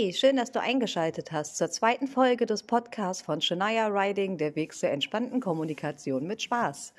Hey, 0.00 0.14
schön, 0.14 0.36
dass 0.36 0.50
du 0.50 0.62
eingeschaltet 0.62 1.30
hast 1.30 1.58
zur 1.58 1.70
zweiten 1.70 2.08
Folge 2.08 2.46
des 2.46 2.62
Podcasts 2.62 3.22
von 3.22 3.42
Shania 3.42 3.88
Riding, 3.88 4.38
der 4.38 4.56
Weg 4.56 4.72
zur 4.72 4.88
entspannten 4.88 5.40
Kommunikation 5.40 6.26
mit 6.26 6.40
Spaß. 6.40 6.94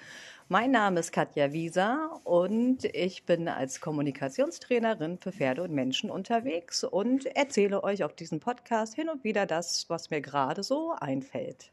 Mein 0.50 0.70
Name 0.70 1.00
ist 1.00 1.12
Katja 1.12 1.52
Wieser 1.52 2.22
und 2.26 2.86
ich 2.86 3.26
bin 3.26 3.48
als 3.48 3.82
Kommunikationstrainerin 3.82 5.18
für 5.18 5.32
Pferde 5.32 5.64
und 5.64 5.72
Menschen 5.72 6.12
unterwegs 6.12 6.84
und 6.84 7.26
erzähle 7.26 7.84
euch 7.84 8.04
auf 8.04 8.14
diesem 8.14 8.40
Podcast 8.40 8.94
hin 8.94 9.10
und 9.10 9.24
wieder 9.24 9.48
das, 9.48 9.90
was 9.90 10.12
mir 10.12 10.22
gerade 10.22 10.62
so 10.62 10.94
einfällt. 11.00 11.72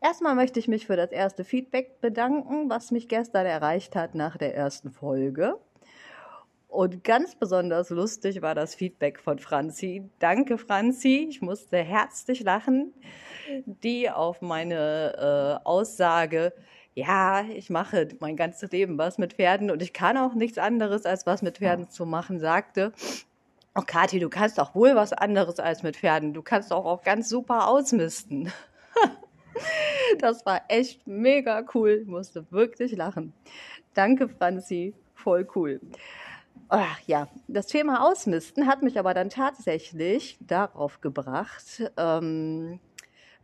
Erstmal 0.00 0.36
möchte 0.36 0.60
ich 0.60 0.68
mich 0.68 0.86
für 0.86 0.94
das 0.94 1.10
erste 1.10 1.42
Feedback 1.42 2.00
bedanken, 2.00 2.70
was 2.70 2.92
mich 2.92 3.08
gestern 3.08 3.44
erreicht 3.44 3.96
hat 3.96 4.14
nach 4.14 4.36
der 4.36 4.54
ersten 4.54 4.92
Folge. 4.92 5.58
Und 6.68 7.02
ganz 7.02 7.34
besonders 7.34 7.88
lustig 7.88 8.42
war 8.42 8.54
das 8.54 8.74
Feedback 8.74 9.18
von 9.18 9.38
Franzi. 9.38 10.08
Danke, 10.18 10.58
Franzi. 10.58 11.26
Ich 11.30 11.40
musste 11.40 11.78
herzlich 11.78 12.40
lachen, 12.42 12.92
die 13.64 14.10
auf 14.10 14.42
meine 14.42 15.60
äh, 15.62 15.66
Aussage, 15.66 16.52
ja, 16.94 17.42
ich 17.42 17.70
mache 17.70 18.08
mein 18.20 18.36
ganzes 18.36 18.70
Leben 18.70 18.98
was 18.98 19.18
mit 19.18 19.34
Pferden 19.34 19.70
und 19.70 19.82
ich 19.82 19.92
kann 19.92 20.18
auch 20.18 20.34
nichts 20.34 20.58
anderes 20.58 21.06
als 21.06 21.26
was 21.26 21.42
mit 21.42 21.58
Pferden 21.58 21.88
zu 21.88 22.04
machen, 22.04 22.38
sagte. 22.38 22.92
Oh, 23.74 23.82
Kathi, 23.86 24.18
du 24.18 24.28
kannst 24.28 24.58
auch 24.58 24.74
wohl 24.74 24.94
was 24.96 25.12
anderes 25.12 25.60
als 25.60 25.82
mit 25.82 25.96
Pferden. 25.96 26.34
Du 26.34 26.42
kannst 26.42 26.72
auch, 26.72 26.84
auch 26.84 27.02
ganz 27.02 27.28
super 27.28 27.68
ausmisten. 27.68 28.52
das 30.18 30.44
war 30.44 30.62
echt 30.68 31.06
mega 31.06 31.64
cool. 31.74 32.00
Ich 32.02 32.08
musste 32.08 32.50
wirklich 32.50 32.92
lachen. 32.92 33.32
Danke, 33.94 34.28
Franzi. 34.28 34.92
Voll 35.14 35.48
cool. 35.54 35.80
Ach, 36.70 37.00
ja, 37.06 37.28
das 37.46 37.66
Thema 37.66 38.06
Ausmisten 38.06 38.66
hat 38.66 38.82
mich 38.82 38.98
aber 38.98 39.14
dann 39.14 39.30
tatsächlich 39.30 40.36
darauf 40.40 41.00
gebracht, 41.00 41.90
ähm, 41.96 42.78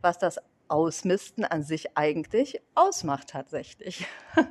was 0.01 0.19
das 0.19 0.39
Ausmisten 0.67 1.43
an 1.43 1.63
sich 1.63 1.97
eigentlich 1.97 2.61
ausmacht 2.75 3.29
tatsächlich. 3.29 4.05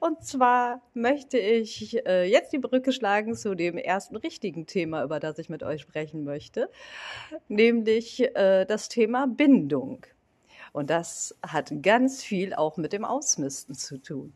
Und 0.00 0.24
zwar 0.24 0.82
möchte 0.94 1.38
ich 1.38 2.04
äh, 2.04 2.24
jetzt 2.24 2.52
die 2.52 2.58
Brücke 2.58 2.90
schlagen 2.90 3.36
zu 3.36 3.54
dem 3.54 3.78
ersten 3.78 4.16
richtigen 4.16 4.66
Thema, 4.66 5.04
über 5.04 5.20
das 5.20 5.38
ich 5.38 5.48
mit 5.48 5.62
euch 5.62 5.82
sprechen 5.82 6.24
möchte, 6.24 6.68
nämlich 7.46 8.20
äh, 8.34 8.64
das 8.64 8.88
Thema 8.88 9.28
Bindung. 9.28 10.04
Und 10.72 10.90
das 10.90 11.38
hat 11.46 11.72
ganz 11.82 12.24
viel 12.24 12.52
auch 12.52 12.76
mit 12.76 12.92
dem 12.92 13.04
Ausmisten 13.04 13.76
zu 13.76 13.98
tun. 13.98 14.34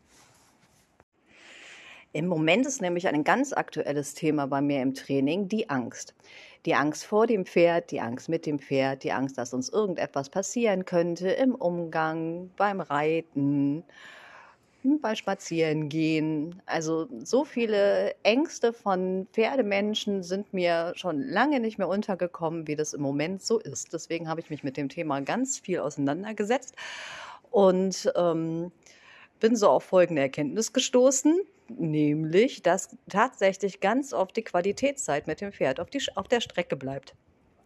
Im 2.11 2.25
Moment 2.25 2.65
ist 2.65 2.81
nämlich 2.81 3.07
ein 3.07 3.23
ganz 3.23 3.53
aktuelles 3.53 4.15
Thema 4.15 4.47
bei 4.47 4.61
mir 4.61 4.81
im 4.81 4.95
Training 4.95 5.47
die 5.47 5.69
Angst. 5.69 6.15
Die 6.65 6.73
Angst 6.73 7.05
vor 7.05 7.27
dem 7.27 7.45
Pferd, 7.45 7.91
die 7.91 8.01
Angst 8.01 8.29
mit 8.29 8.47
dem 8.47 8.57
Pferd, 8.57 9.03
die 9.03 9.11
Angst, 9.11 9.37
dass 9.37 9.53
uns 9.53 9.69
irgendetwas 9.69 10.29
passieren 10.29 10.85
könnte 10.85 11.29
im 11.29 11.53
Umgang, 11.53 12.49
beim 12.57 12.81
Reiten, 12.81 13.83
beim 14.83 15.15
Spazierengehen. 15.15 16.59
Also 16.65 17.07
so 17.23 17.45
viele 17.45 18.15
Ängste 18.23 18.73
von 18.73 19.27
Pferdemenschen 19.31 20.23
sind 20.23 20.51
mir 20.51 20.93
schon 20.95 21.21
lange 21.21 21.59
nicht 21.59 21.77
mehr 21.77 21.87
untergekommen, 21.87 22.67
wie 22.67 22.75
das 22.75 22.93
im 22.93 23.01
Moment 23.01 23.43
so 23.43 23.59
ist. 23.59 23.93
Deswegen 23.93 24.27
habe 24.27 24.41
ich 24.41 24.49
mich 24.49 24.63
mit 24.63 24.77
dem 24.77 24.89
Thema 24.89 25.21
ganz 25.21 25.59
viel 25.59 25.79
auseinandergesetzt 25.79 26.75
und 27.51 28.11
ähm, 28.15 28.71
bin 29.39 29.55
so 29.55 29.69
auf 29.69 29.83
folgende 29.83 30.21
Erkenntnis 30.21 30.73
gestoßen 30.73 31.41
nämlich, 31.69 32.61
dass 32.61 32.97
tatsächlich 33.09 33.79
ganz 33.79 34.13
oft 34.13 34.35
die 34.35 34.43
Qualitätszeit 34.43 35.27
mit 35.27 35.41
dem 35.41 35.51
Pferd 35.51 35.79
auf, 35.79 35.89
die, 35.89 36.01
auf 36.15 36.27
der 36.27 36.41
Strecke 36.41 36.75
bleibt. 36.75 37.15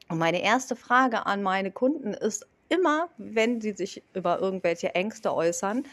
Und 0.10 0.18
meine 0.18 0.44
erste 0.44 0.76
Frage 0.76 1.26
an 1.26 1.44
meine 1.44 1.72
Kunden 1.72 2.14
ist 2.14 2.46
immer, 2.70 3.10
wenn 3.18 3.62
sie 3.62 3.74
sich 3.74 4.04
über 4.14 4.40
irgendwelche 4.40 4.96
Ängste 4.96 5.34
äußern, 5.34 5.84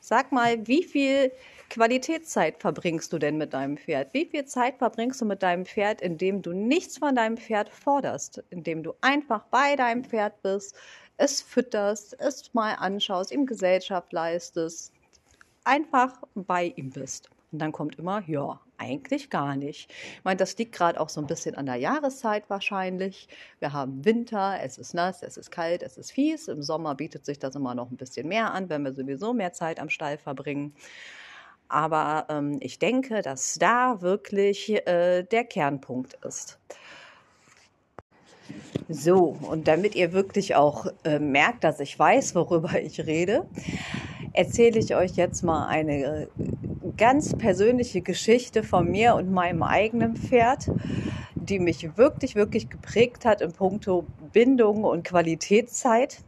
sag 0.00 0.32
mal, 0.32 0.66
wie 0.66 0.84
viel 0.84 1.32
Qualitätszeit 1.68 2.60
verbringst 2.60 3.12
du 3.12 3.18
denn 3.18 3.36
mit 3.36 3.52
deinem 3.52 3.76
Pferd? 3.76 4.14
Wie 4.14 4.26
viel 4.26 4.46
Zeit 4.46 4.78
verbringst 4.78 5.20
du 5.20 5.24
mit 5.24 5.42
deinem 5.42 5.66
Pferd, 5.66 6.00
indem 6.00 6.40
du 6.40 6.52
nichts 6.52 6.98
von 6.98 7.14
deinem 7.14 7.36
Pferd 7.36 7.68
forderst, 7.68 8.42
indem 8.50 8.82
du 8.82 8.94
einfach 9.00 9.44
bei 9.50 9.76
deinem 9.76 10.04
Pferd 10.04 10.40
bist, 10.42 10.76
es 11.16 11.42
fütterst, 11.42 12.18
es 12.20 12.54
mal 12.54 12.74
anschaust, 12.74 13.32
ihm 13.32 13.44
Gesellschaft 13.44 14.12
leistest, 14.12 14.92
einfach 15.68 16.12
bei 16.34 16.72
ihm 16.76 16.90
bist? 16.90 17.30
Und 17.52 17.60
dann 17.60 17.72
kommt 17.72 17.98
immer, 17.98 18.22
ja, 18.26 18.60
eigentlich 18.78 19.30
gar 19.30 19.56
nicht. 19.56 19.90
Ich 19.90 20.24
meine, 20.24 20.36
das 20.36 20.56
liegt 20.56 20.72
gerade 20.72 21.00
auch 21.00 21.08
so 21.08 21.20
ein 21.20 21.26
bisschen 21.26 21.54
an 21.54 21.66
der 21.66 21.76
Jahreszeit 21.76 22.48
wahrscheinlich. 22.48 23.28
Wir 23.58 23.72
haben 23.72 24.04
Winter, 24.04 24.58
es 24.62 24.78
ist 24.78 24.94
nass, 24.94 25.22
es 25.22 25.36
ist 25.36 25.50
kalt, 25.50 25.82
es 25.82 25.98
ist 25.98 26.12
fies. 26.12 26.48
Im 26.48 26.62
Sommer 26.62 26.94
bietet 26.94 27.24
sich 27.24 27.38
das 27.38 27.54
immer 27.54 27.74
noch 27.74 27.90
ein 27.90 27.96
bisschen 27.96 28.28
mehr 28.28 28.52
an, 28.52 28.68
wenn 28.68 28.82
wir 28.84 28.92
sowieso 28.92 29.32
mehr 29.32 29.52
Zeit 29.52 29.80
am 29.80 29.90
Stall 29.90 30.18
verbringen. 30.18 30.74
Aber 31.68 32.26
ähm, 32.30 32.58
ich 32.60 32.78
denke, 32.78 33.20
dass 33.22 33.54
da 33.54 34.00
wirklich 34.00 34.70
äh, 34.86 35.22
der 35.22 35.44
Kernpunkt 35.44 36.14
ist. 36.24 36.58
So, 38.88 39.36
und 39.42 39.68
damit 39.68 39.94
ihr 39.94 40.12
wirklich 40.12 40.54
auch 40.54 40.86
äh, 41.04 41.18
merkt, 41.18 41.64
dass 41.64 41.80
ich 41.80 41.98
weiß, 41.98 42.34
worüber 42.34 42.80
ich 42.80 43.00
rede, 43.00 43.46
erzähle 44.32 44.78
ich 44.78 44.94
euch 44.94 45.16
jetzt 45.16 45.42
mal 45.42 45.66
eine 45.66 46.30
ganz 46.96 47.34
persönliche 47.34 48.02
Geschichte 48.02 48.62
von 48.62 48.88
mir 48.90 49.14
und 49.16 49.30
meinem 49.30 49.62
eigenen 49.62 50.16
Pferd, 50.16 50.72
die 51.38 51.58
mich 51.60 51.96
wirklich, 51.96 52.34
wirklich 52.34 52.70
geprägt 52.70 53.24
hat 53.24 53.40
in 53.40 53.52
puncto 53.52 54.10
Bindung 54.18 54.84
und 54.84 55.04
Qualitätszeit. 55.04 56.24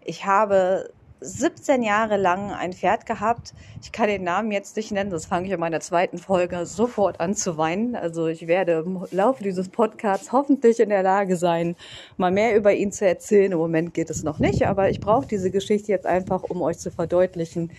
Ich 0.00 0.24
habe 0.26 0.94
17 1.20 1.82
Jahre 1.82 2.16
lang 2.16 2.50
ein 2.50 2.72
Pferd 2.72 3.04
gehabt. 3.04 3.52
Ich 3.82 3.92
kann 3.92 4.08
den 4.08 4.24
Namen 4.24 4.50
jetzt 4.50 4.76
nicht 4.76 4.90
nennen, 4.90 5.10
das 5.10 5.26
fange 5.26 5.46
ich 5.46 5.52
in 5.52 5.60
meiner 5.60 5.80
zweiten 5.80 6.18
Folge 6.18 6.64
sofort 6.64 7.20
an 7.20 7.34
zu 7.34 7.58
weinen. 7.58 7.94
Also 7.94 8.26
ich 8.26 8.46
werde 8.46 8.84
im 8.86 9.06
Laufe 9.10 9.42
dieses 9.42 9.68
Podcasts 9.68 10.32
hoffentlich 10.32 10.80
in 10.80 10.88
der 10.88 11.02
Lage 11.02 11.36
sein, 11.36 11.76
mal 12.16 12.30
mehr 12.30 12.56
über 12.56 12.72
ihn 12.72 12.90
zu 12.90 13.06
erzählen. 13.06 13.52
Im 13.52 13.58
Moment 13.58 13.92
geht 13.92 14.08
es 14.08 14.22
noch 14.22 14.38
nicht, 14.38 14.66
aber 14.66 14.88
ich 14.88 15.00
brauche 15.00 15.26
diese 15.26 15.50
Geschichte 15.50 15.92
jetzt 15.92 16.06
einfach, 16.06 16.42
um 16.42 16.62
euch 16.62 16.78
zu 16.78 16.90
verdeutlichen, 16.90 17.70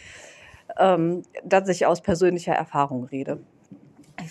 ähm, 0.78 1.24
dass 1.44 1.68
ich 1.68 1.86
aus 1.86 2.02
persönlicher 2.02 2.54
Erfahrung 2.54 3.06
rede. 3.06 3.40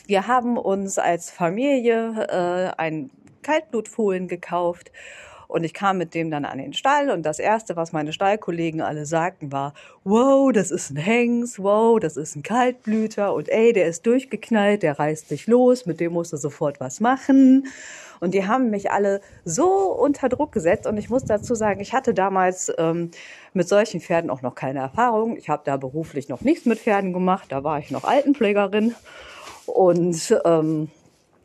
Wir 0.06 0.28
haben 0.28 0.56
uns 0.56 0.98
als 0.98 1.30
Familie 1.30 2.26
äh, 2.28 2.80
ein 2.80 3.10
Kaltblutfohlen 3.42 4.28
gekauft 4.28 4.92
und 5.50 5.64
ich 5.64 5.74
kam 5.74 5.98
mit 5.98 6.14
dem 6.14 6.30
dann 6.30 6.44
an 6.44 6.58
den 6.58 6.72
Stall 6.72 7.10
und 7.10 7.24
das 7.24 7.38
erste, 7.38 7.76
was 7.76 7.92
meine 7.92 8.12
Stallkollegen 8.12 8.80
alle 8.80 9.04
sagten, 9.04 9.50
war, 9.50 9.74
wow, 10.04 10.52
das 10.52 10.70
ist 10.70 10.90
ein 10.90 10.96
Hengst, 10.96 11.62
wow, 11.62 11.98
das 11.98 12.16
ist 12.16 12.36
ein 12.36 12.42
Kaltblüter 12.42 13.34
und 13.34 13.48
ey, 13.48 13.72
der 13.72 13.86
ist 13.86 14.06
durchgeknallt, 14.06 14.82
der 14.82 14.98
reißt 14.98 15.28
sich 15.28 15.46
los, 15.46 15.86
mit 15.86 16.00
dem 16.00 16.12
musst 16.12 16.32
du 16.32 16.36
sofort 16.36 16.80
was 16.80 17.00
machen. 17.00 17.66
Und 18.20 18.34
die 18.34 18.46
haben 18.46 18.68
mich 18.68 18.90
alle 18.90 19.22
so 19.44 19.66
unter 19.66 20.28
Druck 20.28 20.52
gesetzt. 20.52 20.86
Und 20.86 20.98
ich 20.98 21.08
muss 21.08 21.24
dazu 21.24 21.54
sagen, 21.54 21.80
ich 21.80 21.94
hatte 21.94 22.12
damals 22.12 22.70
ähm, 22.76 23.10
mit 23.54 23.66
solchen 23.66 24.00
Pferden 24.02 24.28
auch 24.28 24.42
noch 24.42 24.54
keine 24.54 24.80
Erfahrung. 24.80 25.38
Ich 25.38 25.48
habe 25.48 25.62
da 25.64 25.78
beruflich 25.78 26.28
noch 26.28 26.42
nichts 26.42 26.66
mit 26.66 26.78
Pferden 26.78 27.14
gemacht. 27.14 27.46
Da 27.48 27.64
war 27.64 27.78
ich 27.78 27.90
noch 27.90 28.04
Altenpflegerin. 28.04 28.94
Und 29.64 30.38
ähm, 30.44 30.90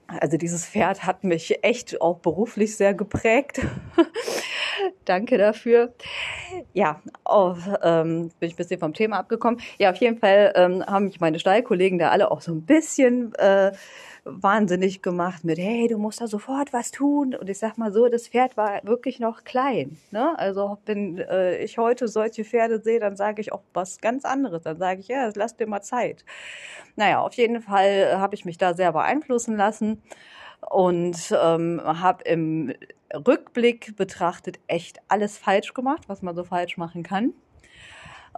also 0.07 0.37
dieses 0.37 0.65
Pferd 0.65 1.05
hat 1.05 1.23
mich 1.23 1.63
echt 1.63 1.99
auch 2.01 2.19
beruflich 2.19 2.75
sehr 2.75 2.93
geprägt. 2.93 3.61
Danke 5.05 5.37
dafür. 5.37 5.93
Ja, 6.73 7.01
oh, 7.25 7.55
ähm, 7.81 8.31
bin 8.39 8.49
ich 8.49 8.53
ein 8.53 8.57
bisschen 8.57 8.79
vom 8.79 8.93
Thema 8.93 9.17
abgekommen. 9.17 9.59
Ja, 9.77 9.91
auf 9.91 9.97
jeden 9.97 10.17
Fall 10.17 10.53
ähm, 10.55 10.85
haben 10.85 11.05
mich 11.05 11.19
meine 11.19 11.39
Stallkollegen 11.39 11.97
da 11.97 12.09
alle 12.09 12.31
auch 12.31 12.41
so 12.41 12.51
ein 12.51 12.61
bisschen 12.63 13.33
äh, 13.35 13.71
wahnsinnig 14.25 15.03
gemacht 15.03 15.43
mit, 15.43 15.59
hey, 15.59 15.87
du 15.87 15.99
musst 15.99 16.19
da 16.19 16.27
sofort 16.27 16.73
was 16.73 16.91
tun. 16.91 17.35
Und 17.35 17.47
ich 17.47 17.59
sag 17.59 17.77
mal 17.77 17.93
so, 17.93 18.07
das 18.07 18.27
Pferd 18.27 18.57
war 18.57 18.81
wirklich 18.83 19.19
noch 19.19 19.43
klein. 19.43 19.97
Ne? 20.11 20.37
Also 20.37 20.79
wenn 20.85 21.19
äh, 21.19 21.57
ich 21.57 21.77
heute 21.77 22.07
solche 22.07 22.43
Pferde 22.43 22.81
sehe, 22.81 22.99
dann 22.99 23.15
sage 23.15 23.39
ich 23.41 23.53
auch 23.53 23.61
was 23.73 24.01
ganz 24.01 24.25
anderes. 24.25 24.63
Dann 24.63 24.77
sage 24.77 24.99
ich, 24.99 25.07
ja, 25.07 25.29
lass 25.35 25.55
dir 25.55 25.67
mal 25.67 25.81
Zeit. 25.81 26.25
Naja, 26.95 27.21
auf 27.21 27.33
jeden 27.35 27.61
Fall 27.61 28.17
habe 28.17 28.33
ich 28.35 28.45
mich 28.45 28.57
da 28.57 28.73
sehr 28.73 28.91
beeinflussen 28.91 29.55
lassen 29.55 30.01
und 30.69 31.17
ähm, 31.39 31.79
habe 31.83 32.23
im 32.23 32.73
Rückblick 33.13 33.95
betrachtet 33.95 34.59
echt 34.67 34.99
alles 35.07 35.37
falsch 35.37 35.73
gemacht, 35.75 36.03
was 36.07 36.23
man 36.23 36.35
so 36.35 36.43
falsch 36.43 36.77
machen 36.77 37.03
kann. 37.03 37.33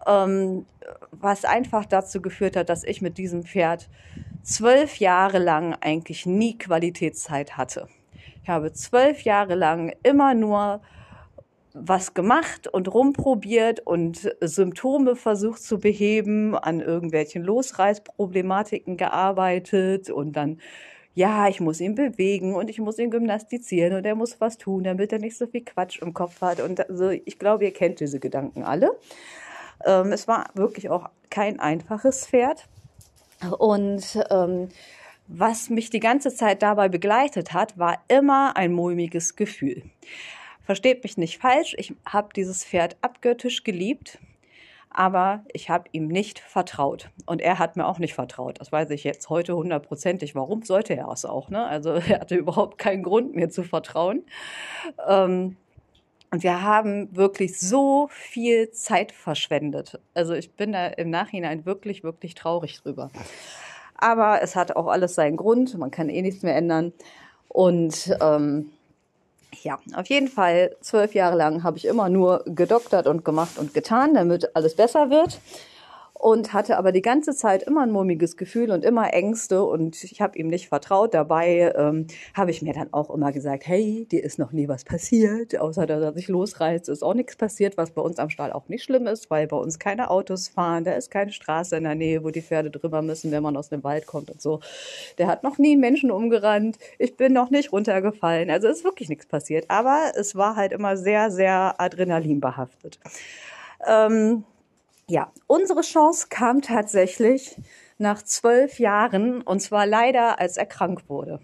Ähm, 0.06 0.66
was 1.12 1.46
einfach 1.46 1.86
dazu 1.86 2.22
geführt 2.22 2.56
hat, 2.56 2.70
dass 2.70 2.84
ich 2.84 3.02
mit 3.02 3.18
diesem 3.18 3.44
Pferd 3.44 3.90
zwölf 4.48 4.98
Jahre 4.98 5.40
lang 5.40 5.76
eigentlich 5.82 6.26
nie 6.26 6.58
Qualitätszeit 6.58 7.58
hatte. 7.58 7.88
Ich 8.42 8.50
habe 8.50 8.72
zwölf 8.72 9.22
Jahre 9.24 9.56
lang 9.56 9.94
immer 10.04 10.34
nur 10.34 10.82
was 11.74 12.14
gemacht 12.14 12.68
und 12.68 12.92
rumprobiert 12.92 13.82
und 13.86 14.34
Symptome 14.42 15.16
versucht 15.16 15.62
zu 15.62 15.80
beheben, 15.80 16.56
an 16.56 16.80
irgendwelchen 16.80 17.44
Losreißproblematiken 17.44 18.98
gearbeitet 18.98 20.10
und 20.10 20.34
dann 20.34 20.60
ja, 21.14 21.48
ich 21.48 21.60
muss 21.60 21.82
ihn 21.82 21.96
bewegen 21.96 22.56
und 22.56 22.70
ich 22.70 22.80
muss 22.80 23.00
ihn 23.00 23.10
gymnastizieren 23.10 23.96
und 23.96 24.06
er 24.06 24.14
muss 24.14 24.40
was 24.40 24.58
tun, 24.58 24.84
damit 24.84 25.12
er 25.12 25.18
nicht 25.20 25.36
so 25.36 25.48
viel 25.48 25.66
Quatsch 25.66 26.00
im 26.00 26.14
Kopf 26.14 26.42
hat. 26.42 26.60
Und 26.62 26.88
also 26.90 27.10
ich 27.10 27.40
glaube, 27.40 27.66
ihr 27.66 27.74
kennt 27.74 28.00
diese 28.00 28.20
Gedanken 28.20 28.64
alle. 28.64 28.92
Ähm, 29.84 30.12
es 30.12 30.28
war 30.28 30.46
wirklich 30.54 30.92
auch 30.92 31.10
kein 31.32 31.60
einfaches 31.60 32.28
Pferd. 32.28 32.68
Und 33.58 34.20
ähm, 34.30 34.70
was 35.28 35.70
mich 35.70 35.90
die 35.90 36.00
ganze 36.00 36.34
Zeit 36.34 36.62
dabei 36.62 36.90
begleitet 36.90 37.54
hat, 37.54 37.78
war 37.78 38.02
immer 38.08 38.56
ein 38.56 38.72
mulmiges 38.72 39.36
Gefühl. 39.36 39.84
Versteht 40.64 41.04
mich 41.04 41.18
nicht 41.18 41.38
falsch, 41.38 41.76
ich 41.78 41.94
habe 42.06 42.30
dieses 42.36 42.66
Pferd 42.66 42.98
abgöttisch 43.02 43.64
geliebt, 43.64 44.20
aber 44.90 45.46
ich 45.54 45.70
habe 45.70 45.86
ihm 45.92 46.08
nicht 46.08 46.40
vertraut. 46.40 47.10
Und 47.26 47.42
er 47.42 47.60
hat 47.60 47.78
mir 47.78 47.86
auch 47.86 48.00
nicht 48.00 48.16
vertraut. 48.16 48.60
Das 48.60 48.72
weiß 48.72 48.90
ich 48.90 49.04
jetzt 49.04 49.30
heute 49.30 49.56
hundertprozentig. 49.56 50.34
Warum 50.34 50.64
sollte 50.64 50.96
er 50.96 51.10
es 51.10 51.24
auch? 51.24 51.50
Ne? 51.50 51.66
Also 51.66 51.92
er 52.10 52.22
hatte 52.22 52.36
überhaupt 52.36 52.78
keinen 52.78 53.04
Grund, 53.04 53.36
mir 53.36 53.50
zu 53.50 53.64
vertrauen. 53.64 54.24
Ähm, 55.08 55.58
und 56.32 56.44
wir 56.44 56.62
haben 56.62 57.16
wirklich 57.16 57.60
so 57.60 58.10
viel 58.12 58.72
Zeit 58.72 59.12
verschwendet. 59.12 60.00
Also 60.14 60.34
ich 60.34 60.52
bin 60.52 60.74
da 60.74 60.88
im 60.88 61.10
Nachhinein 61.10 61.66
wirklich, 61.66 62.04
wirklich 62.04 62.36
traurig 62.36 62.82
drüber. 62.82 63.12
Aber 63.96 64.42
es 64.42 64.56
hat 64.56 64.76
auch 64.76 64.88
alles 64.88 65.16
seinen 65.16 65.38
Grund. 65.38 65.78
Man 65.78 65.90
kann 65.90 66.10
eh 66.10 66.22
nichts 66.22 66.44
mehr 66.44 66.56
ändern. 66.56 66.92
Und 67.48 68.16
ähm, 68.22 68.72
ja, 69.64 69.80
auf 69.96 70.08
jeden 70.08 70.28
Fall 70.28 70.76
zwölf 70.82 71.16
Jahre 71.16 71.38
lang 71.38 71.64
habe 71.64 71.78
ich 71.78 71.86
immer 71.86 72.10
nur 72.10 72.44
gedoktert 72.46 73.08
und 73.08 73.24
gemacht 73.24 73.58
und 73.58 73.74
getan, 73.74 74.14
damit 74.14 74.56
alles 74.56 74.76
besser 74.76 75.10
wird 75.10 75.40
und 76.20 76.52
hatte 76.54 76.78
aber 76.78 76.92
die 76.92 77.04
ganze 77.04 77.36
Zeit 77.36 77.64
immer 77.64 77.84
ein 77.84 77.92
murmiges 77.92 78.38
Gefühl 78.38 78.72
und 78.72 78.84
immer 78.84 79.14
Ängste 79.14 79.64
und 79.64 80.04
ich 80.04 80.20
habe 80.20 80.38
ihm 80.38 80.48
nicht 80.48 80.68
vertraut. 80.68 81.14
Dabei 81.14 81.74
ähm, 81.76 82.08
habe 82.34 82.50
ich 82.50 82.64
mir 82.64 82.74
dann 82.74 82.92
auch 82.92 83.12
immer 83.12 83.32
gesagt, 83.32 83.68
hey, 83.68 84.08
dir 84.12 84.24
ist 84.24 84.40
noch 84.40 84.52
nie 84.52 84.68
was 84.68 84.84
passiert, 84.84 85.58
außer 85.60 85.86
dass 85.86 86.02
er 86.02 86.14
sich 86.14 86.28
losreißt, 86.28 86.90
ist 86.90 87.04
auch 87.04 87.14
nichts 87.14 87.36
passiert, 87.36 87.78
was 87.78 87.92
bei 87.92 88.02
uns 88.02 88.18
am 88.18 88.32
Stall 88.32 88.52
auch 88.52 88.68
nicht 88.68 88.84
schlimm 88.84 89.06
ist, 89.06 89.30
weil 89.30 89.48
bei 89.48 89.58
uns 89.58 89.78
keine 89.78 90.10
Autos 90.10 90.48
fahren, 90.48 90.84
da 90.84 90.94
ist 90.94 91.12
keine 91.12 91.32
Straße 91.32 91.78
in 91.78 91.84
der 91.84 91.96
Nähe, 91.96 92.24
wo 92.24 92.32
die 92.32 92.42
Pferde 92.42 92.72
drüber 92.72 93.04
müssen, 93.04 93.32
wenn 93.32 93.44
man 93.44 93.56
aus 93.56 93.70
dem 93.70 93.84
Wald 93.84 94.08
kommt 94.08 94.32
und 94.32 94.42
so. 94.42 94.60
Der 95.20 95.28
hat 95.28 95.44
noch 95.44 95.60
nie 95.60 95.74
einen 95.74 95.82
Menschen 95.82 96.10
umgerannt, 96.10 96.78
ich 96.98 97.16
bin 97.16 97.34
noch 97.34 97.52
nicht 97.52 97.72
runtergefallen, 97.72 98.50
also 98.50 98.68
ist 98.68 98.84
wirklich 98.84 99.10
nichts 99.10 99.28
passiert, 99.28 99.66
aber 99.70 100.14
es 100.16 100.36
war 100.36 100.56
halt 100.56 100.72
immer 100.72 100.98
sehr, 100.98 101.30
sehr 101.30 101.80
adrenalinbehaftet. 101.80 103.00
Ähm, 103.88 104.44
ja, 105.10 105.32
unsere 105.48 105.82
Chance 105.82 106.28
kam 106.30 106.62
tatsächlich 106.62 107.56
nach 107.98 108.22
zwölf 108.22 108.80
Jahren 108.80 109.42
und 109.42 109.62
zwar 109.62 109.86
leider, 109.86 110.40
als 110.40 110.58
er 110.58 110.66
krank 110.66 111.04
wurde. 111.08 111.40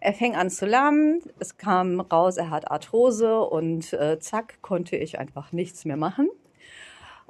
Er 0.00 0.14
fing 0.14 0.36
an 0.36 0.48
zu 0.48 0.64
lahmen, 0.64 1.20
es 1.38 1.58
kam 1.58 2.00
raus, 2.00 2.36
er 2.36 2.50
hat 2.50 2.70
Arthrose 2.70 3.40
und 3.40 3.92
äh, 3.92 4.18
zack, 4.20 4.62
konnte 4.62 4.96
ich 4.96 5.18
einfach 5.18 5.52
nichts 5.52 5.84
mehr 5.84 5.96
machen. 5.96 6.28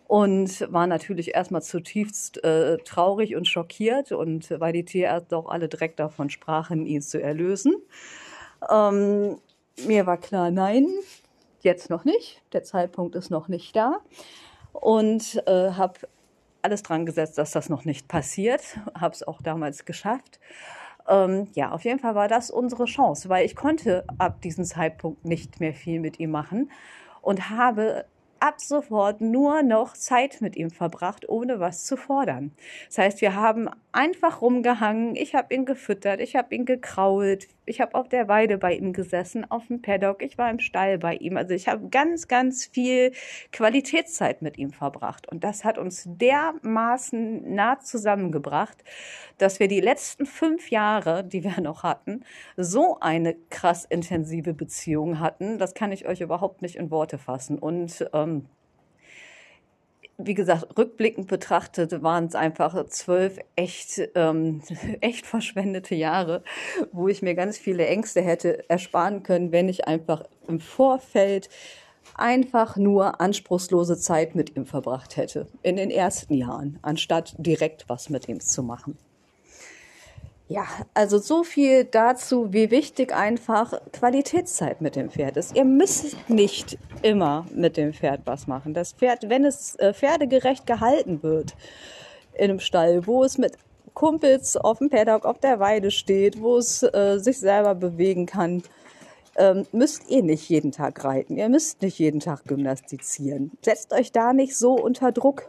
Und 0.06 0.72
war 0.72 0.86
natürlich 0.86 1.34
erstmal 1.34 1.62
zutiefst 1.62 2.42
äh, 2.44 2.78
traurig 2.78 3.36
und 3.36 3.46
schockiert 3.46 4.12
und 4.12 4.50
weil 4.58 4.72
die 4.72 4.84
Tierärzte 4.84 5.36
auch 5.36 5.48
alle 5.48 5.68
direkt 5.68 5.98
davon 5.98 6.30
sprachen, 6.30 6.86
ihn 6.86 7.02
zu 7.02 7.20
erlösen. 7.20 7.76
Ähm, 8.70 9.38
mir 9.86 10.06
war 10.06 10.16
klar, 10.18 10.50
nein, 10.50 10.88
jetzt 11.60 11.90
noch 11.90 12.04
nicht. 12.04 12.42
Der 12.52 12.62
Zeitpunkt 12.64 13.16
ist 13.16 13.30
noch 13.30 13.48
nicht 13.48 13.76
da 13.76 14.00
und 14.80 15.42
äh, 15.46 15.72
habe 15.72 16.00
alles 16.62 16.82
dran 16.82 17.06
gesetzt, 17.06 17.38
dass 17.38 17.52
das 17.52 17.68
noch 17.68 17.84
nicht 17.84 18.08
passiert. 18.08 18.78
Habe 18.98 19.14
es 19.14 19.26
auch 19.26 19.40
damals 19.42 19.84
geschafft. 19.84 20.40
Ähm, 21.08 21.48
ja, 21.54 21.72
auf 21.72 21.84
jeden 21.84 21.98
Fall 21.98 22.14
war 22.14 22.28
das 22.28 22.50
unsere 22.50 22.84
Chance, 22.84 23.28
weil 23.28 23.46
ich 23.46 23.56
konnte 23.56 24.04
ab 24.18 24.42
diesem 24.42 24.64
Zeitpunkt 24.64 25.24
nicht 25.24 25.60
mehr 25.60 25.72
viel 25.72 26.00
mit 26.00 26.20
ihm 26.20 26.30
machen 26.30 26.70
und 27.22 27.50
habe 27.50 28.04
ab 28.40 28.60
sofort 28.60 29.20
nur 29.20 29.62
noch 29.62 29.94
Zeit 29.94 30.40
mit 30.40 30.56
ihm 30.56 30.70
verbracht, 30.70 31.28
ohne 31.28 31.60
was 31.60 31.84
zu 31.84 31.96
fordern. 31.96 32.52
Das 32.88 32.98
heißt, 32.98 33.20
wir 33.20 33.34
haben 33.34 33.68
einfach 33.98 34.42
rumgehangen, 34.42 35.16
ich 35.16 35.34
habe 35.34 35.52
ihn 35.52 35.64
gefüttert, 35.64 36.20
ich 36.20 36.36
habe 36.36 36.54
ihn 36.54 36.64
gekrault, 36.64 37.48
ich 37.66 37.80
habe 37.80 37.96
auf 37.96 38.08
der 38.08 38.28
Weide 38.28 38.56
bei 38.56 38.74
ihm 38.74 38.92
gesessen, 38.92 39.44
auf 39.50 39.66
dem 39.66 39.82
Paddock, 39.82 40.22
ich 40.22 40.38
war 40.38 40.48
im 40.50 40.60
Stall 40.60 40.98
bei 40.98 41.16
ihm. 41.16 41.36
Also 41.36 41.52
ich 41.52 41.66
habe 41.66 41.88
ganz, 41.88 42.28
ganz 42.28 42.64
viel 42.66 43.10
Qualitätszeit 43.50 44.40
mit 44.40 44.56
ihm 44.56 44.70
verbracht. 44.70 45.28
Und 45.28 45.42
das 45.42 45.64
hat 45.64 45.78
uns 45.78 46.04
dermaßen 46.06 47.52
nah 47.52 47.80
zusammengebracht, 47.80 48.84
dass 49.36 49.58
wir 49.58 49.66
die 49.66 49.80
letzten 49.80 50.26
fünf 50.26 50.70
Jahre, 50.70 51.24
die 51.24 51.42
wir 51.42 51.60
noch 51.60 51.82
hatten, 51.82 52.22
so 52.56 53.00
eine 53.00 53.34
krass 53.50 53.84
intensive 53.84 54.54
Beziehung 54.54 55.18
hatten. 55.18 55.58
Das 55.58 55.74
kann 55.74 55.90
ich 55.90 56.06
euch 56.06 56.20
überhaupt 56.20 56.62
nicht 56.62 56.76
in 56.76 56.92
Worte 56.92 57.18
fassen. 57.18 57.58
Und 57.58 58.08
ähm, 58.12 58.44
wie 60.18 60.34
gesagt, 60.34 60.76
rückblickend 60.76 61.28
betrachtet 61.28 62.02
waren 62.02 62.26
es 62.26 62.34
einfach 62.34 62.86
zwölf 62.88 63.38
echt, 63.54 64.02
ähm, 64.16 64.62
echt 65.00 65.26
verschwendete 65.26 65.94
Jahre, 65.94 66.42
wo 66.92 67.06
ich 67.06 67.22
mir 67.22 67.34
ganz 67.34 67.56
viele 67.56 67.86
Ängste 67.86 68.20
hätte 68.20 68.68
ersparen 68.68 69.22
können, 69.22 69.52
wenn 69.52 69.68
ich 69.68 69.86
einfach 69.86 70.24
im 70.48 70.58
Vorfeld 70.58 71.48
einfach 72.16 72.76
nur 72.76 73.20
anspruchslose 73.20 73.96
Zeit 73.96 74.34
mit 74.34 74.56
ihm 74.56 74.66
verbracht 74.66 75.16
hätte. 75.16 75.46
In 75.62 75.76
den 75.76 75.90
ersten 75.90 76.34
Jahren, 76.34 76.80
anstatt 76.82 77.34
direkt 77.38 77.88
was 77.88 78.10
mit 78.10 78.28
ihm 78.28 78.40
zu 78.40 78.64
machen. 78.64 78.98
Ja, 80.50 80.66
also 80.94 81.18
so 81.18 81.44
viel 81.44 81.84
dazu, 81.84 82.54
wie 82.54 82.70
wichtig 82.70 83.14
einfach 83.14 83.74
Qualitätszeit 83.92 84.80
mit 84.80 84.96
dem 84.96 85.10
Pferd 85.10 85.36
ist. 85.36 85.54
Ihr 85.54 85.66
müsst 85.66 86.16
nicht 86.30 86.78
immer 87.02 87.44
mit 87.54 87.76
dem 87.76 87.92
Pferd 87.92 88.22
was 88.24 88.46
machen. 88.46 88.72
Das 88.72 88.92
Pferd, 88.92 89.28
wenn 89.28 89.44
es 89.44 89.74
äh, 89.76 89.92
pferdegerecht 89.92 90.66
gehalten 90.66 91.22
wird 91.22 91.54
in 92.32 92.44
einem 92.44 92.60
Stall, 92.60 93.06
wo 93.06 93.24
es 93.24 93.36
mit 93.36 93.58
Kumpels 93.92 94.56
auf 94.56 94.78
dem 94.78 94.88
Paddock 94.88 95.26
auf 95.26 95.38
der 95.38 95.60
Weide 95.60 95.90
steht, 95.90 96.40
wo 96.40 96.56
es 96.56 96.82
äh, 96.82 97.18
sich 97.18 97.38
selber 97.38 97.74
bewegen 97.74 98.24
kann, 98.24 98.62
ähm, 99.36 99.66
müsst 99.72 100.08
ihr 100.08 100.22
nicht 100.22 100.48
jeden 100.48 100.72
Tag 100.72 101.04
reiten. 101.04 101.36
Ihr 101.36 101.50
müsst 101.50 101.82
nicht 101.82 101.98
jeden 101.98 102.20
Tag 102.20 102.44
gymnastizieren. 102.46 103.52
Setzt 103.62 103.92
euch 103.92 104.12
da 104.12 104.32
nicht 104.32 104.56
so 104.56 104.72
unter 104.72 105.12
Druck. 105.12 105.46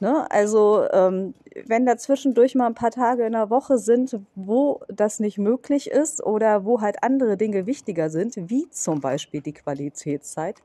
Ne? 0.00 0.30
Also 0.30 0.86
ähm, 0.92 1.34
wenn 1.66 1.86
da 1.86 1.96
zwischendurch 1.96 2.54
mal 2.54 2.66
ein 2.66 2.74
paar 2.74 2.90
Tage 2.90 3.24
in 3.26 3.32
der 3.32 3.50
Woche 3.50 3.78
sind, 3.78 4.18
wo 4.34 4.80
das 4.88 5.18
nicht 5.18 5.38
möglich 5.38 5.90
ist 5.90 6.24
oder 6.24 6.64
wo 6.64 6.80
halt 6.80 7.02
andere 7.02 7.36
Dinge 7.36 7.66
wichtiger 7.66 8.08
sind, 8.10 8.36
wie 8.36 8.70
zum 8.70 9.00
Beispiel 9.00 9.40
die 9.40 9.54
Qualitätszeit, 9.54 10.62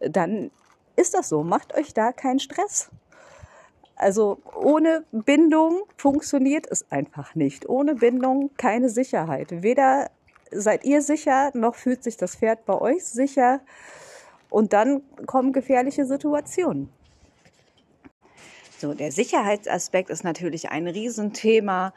dann 0.00 0.50
ist 0.96 1.14
das 1.14 1.28
so. 1.28 1.42
Macht 1.42 1.76
euch 1.76 1.94
da 1.94 2.12
keinen 2.12 2.40
Stress. 2.40 2.90
Also 3.96 4.38
ohne 4.54 5.04
Bindung 5.12 5.82
funktioniert 5.96 6.66
es 6.70 6.90
einfach 6.90 7.34
nicht. 7.34 7.68
Ohne 7.68 7.94
Bindung 7.94 8.50
keine 8.56 8.90
Sicherheit. 8.90 9.62
Weder 9.62 10.10
seid 10.50 10.84
ihr 10.84 11.02
sicher, 11.02 11.50
noch 11.54 11.74
fühlt 11.74 12.04
sich 12.04 12.16
das 12.16 12.36
Pferd 12.36 12.64
bei 12.64 12.80
euch 12.80 13.04
sicher. 13.04 13.60
Und 14.50 14.72
dann 14.72 15.02
kommen 15.26 15.52
gefährliche 15.52 16.04
Situationen. 16.04 16.90
So, 18.78 18.94
der 18.94 19.10
Sicherheitsaspekt 19.10 20.08
ist 20.08 20.22
natürlich 20.22 20.70
ein 20.70 20.86
Riesenthema 20.86 21.92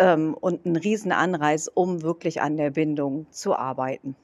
ähm, 0.00 0.34
und 0.34 0.66
ein 0.66 0.74
Riesenanreiz, 0.74 1.70
um 1.72 2.02
wirklich 2.02 2.40
an 2.40 2.56
der 2.56 2.70
Bindung 2.70 3.26
zu 3.30 3.54
arbeiten. 3.54 4.16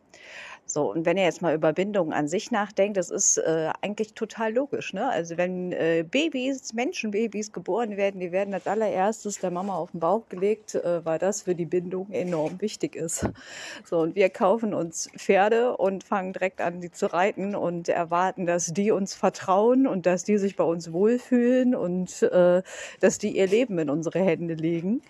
So, 0.68 0.90
und 0.90 1.06
wenn 1.06 1.16
ihr 1.16 1.23
jetzt 1.23 1.42
mal 1.42 1.54
über 1.54 1.73
Bindungen 1.73 2.12
an 2.12 2.26
sich 2.26 2.50
nachdenkt, 2.50 2.96
das 2.96 3.11
ist 3.11 3.38
äh, 3.38 3.70
eigentlich 3.82 4.14
total 4.14 4.52
logisch. 4.52 4.92
Ne? 4.92 5.08
Also 5.08 5.37
wenn 5.37 5.70
äh, 5.70 6.04
Babys, 6.08 6.73
Menschenbabys 6.73 7.52
geboren 7.52 7.96
werden, 7.96 8.18
die 8.18 8.32
werden 8.32 8.52
als 8.52 8.66
allererstes 8.66 9.38
der 9.38 9.52
Mama 9.52 9.76
auf 9.76 9.92
den 9.92 10.00
Bauch 10.00 10.28
gelegt, 10.28 10.75
äh, 10.75 11.04
weil 11.04 11.20
das 11.20 11.42
für 11.42 11.54
die 11.54 11.66
Bindung 11.66 12.11
enorm 12.11 12.61
wichtig 12.61 12.96
ist. 12.96 13.28
So, 13.85 14.00
und 14.00 14.16
wir 14.16 14.28
kaufen 14.28 14.75
uns 14.75 15.08
Pferde 15.16 15.76
und 15.76 16.02
fangen 16.02 16.32
direkt 16.32 16.61
an, 16.61 16.80
die 16.80 16.90
zu 16.90 17.12
reiten 17.12 17.54
und 17.54 17.88
erwarten, 17.88 18.44
dass 18.46 18.66
die 18.66 18.90
uns 18.90 19.14
vertrauen 19.14 19.87
und 19.87 20.04
dass 20.04 20.25
die 20.25 20.37
sich 20.37 20.56
bei 20.56 20.64
uns 20.64 20.92
wohlfühlen 20.92 21.76
und 21.76 22.23
äh, 22.23 22.62
dass 23.00 23.18
die 23.18 23.37
ihr 23.37 23.46
Leben 23.46 23.78
in 23.78 23.88
unsere 23.88 24.18
Hände 24.18 24.54
legen. 24.54 25.02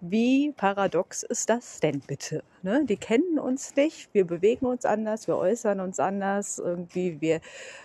Wie 0.00 0.52
paradox 0.52 1.22
ist 1.22 1.48
das 1.48 1.80
denn 1.80 2.00
bitte? 2.00 2.42
Ne? 2.62 2.84
Die 2.84 2.96
kennen 2.96 3.38
uns 3.38 3.74
nicht, 3.74 4.12
wir 4.12 4.26
bewegen 4.26 4.66
uns 4.66 4.84
anders, 4.94 5.26
wir 5.26 5.36
äußern 5.36 5.80
uns 5.80 6.00
anders, 6.00 6.58
irgendwie 6.58 7.20
wir 7.20 7.40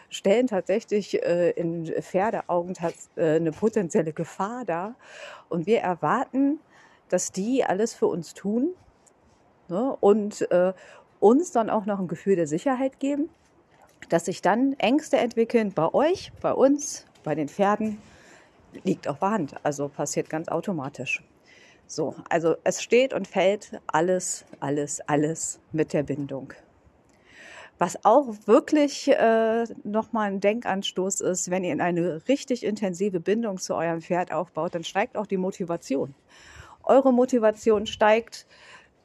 stellen 0.09 0.47
tatsächlich 0.47 1.21
äh, 1.23 1.51
in 1.51 1.85
Pferdeaugen 1.85 2.75
äh, 3.15 3.35
eine 3.35 3.51
potenzielle 3.51 4.13
Gefahr 4.13 4.63
dar 4.65 4.95
und 5.49 5.65
wir 5.67 5.79
erwarten, 5.79 6.59
dass 7.09 7.31
die 7.31 7.63
alles 7.63 7.93
für 7.93 8.07
uns 8.07 8.33
tun 8.33 8.69
ne? 9.67 9.97
und 9.99 10.49
äh, 10.51 10.73
uns 11.19 11.51
dann 11.51 11.69
auch 11.69 11.85
noch 11.85 11.99
ein 11.99 12.07
Gefühl 12.07 12.35
der 12.35 12.47
Sicherheit 12.47 12.99
geben, 12.99 13.29
dass 14.09 14.25
sich 14.25 14.41
dann 14.41 14.73
Ängste 14.77 15.17
entwickeln 15.17 15.73
bei 15.73 15.93
euch, 15.93 16.31
bei 16.41 16.53
uns, 16.53 17.05
bei 17.23 17.35
den 17.35 17.49
Pferden, 17.49 18.01
liegt 18.83 19.07
auf 19.07 19.19
der 19.19 19.31
Hand, 19.31 19.55
also 19.63 19.89
passiert 19.89 20.29
ganz 20.29 20.47
automatisch. 20.47 21.23
So, 21.91 22.15
also 22.29 22.55
es 22.63 22.83
steht 22.83 23.15
und 23.15 23.27
fällt 23.27 23.81
alles, 23.87 24.45
alles, 24.59 25.01
alles 25.07 25.59
mit 25.71 25.91
der 25.91 26.03
Bindung. 26.03 26.53
Was 27.79 28.03
auch 28.03 28.35
wirklich 28.45 29.07
äh, 29.07 29.63
nochmal 29.85 30.27
ein 30.27 30.41
Denkanstoß 30.41 31.21
ist, 31.21 31.49
wenn 31.49 31.63
ihr 31.63 31.71
in 31.71 31.79
eine 31.79 32.27
richtig 32.27 32.65
intensive 32.65 33.21
Bindung 33.21 33.57
zu 33.57 33.73
eurem 33.73 34.01
Pferd 34.01 34.33
aufbaut, 34.33 34.75
dann 34.75 34.83
steigt 34.83 35.15
auch 35.15 35.25
die 35.25 35.37
Motivation. 35.37 36.13
Eure 36.83 37.13
Motivation 37.13 37.87
steigt, 37.87 38.45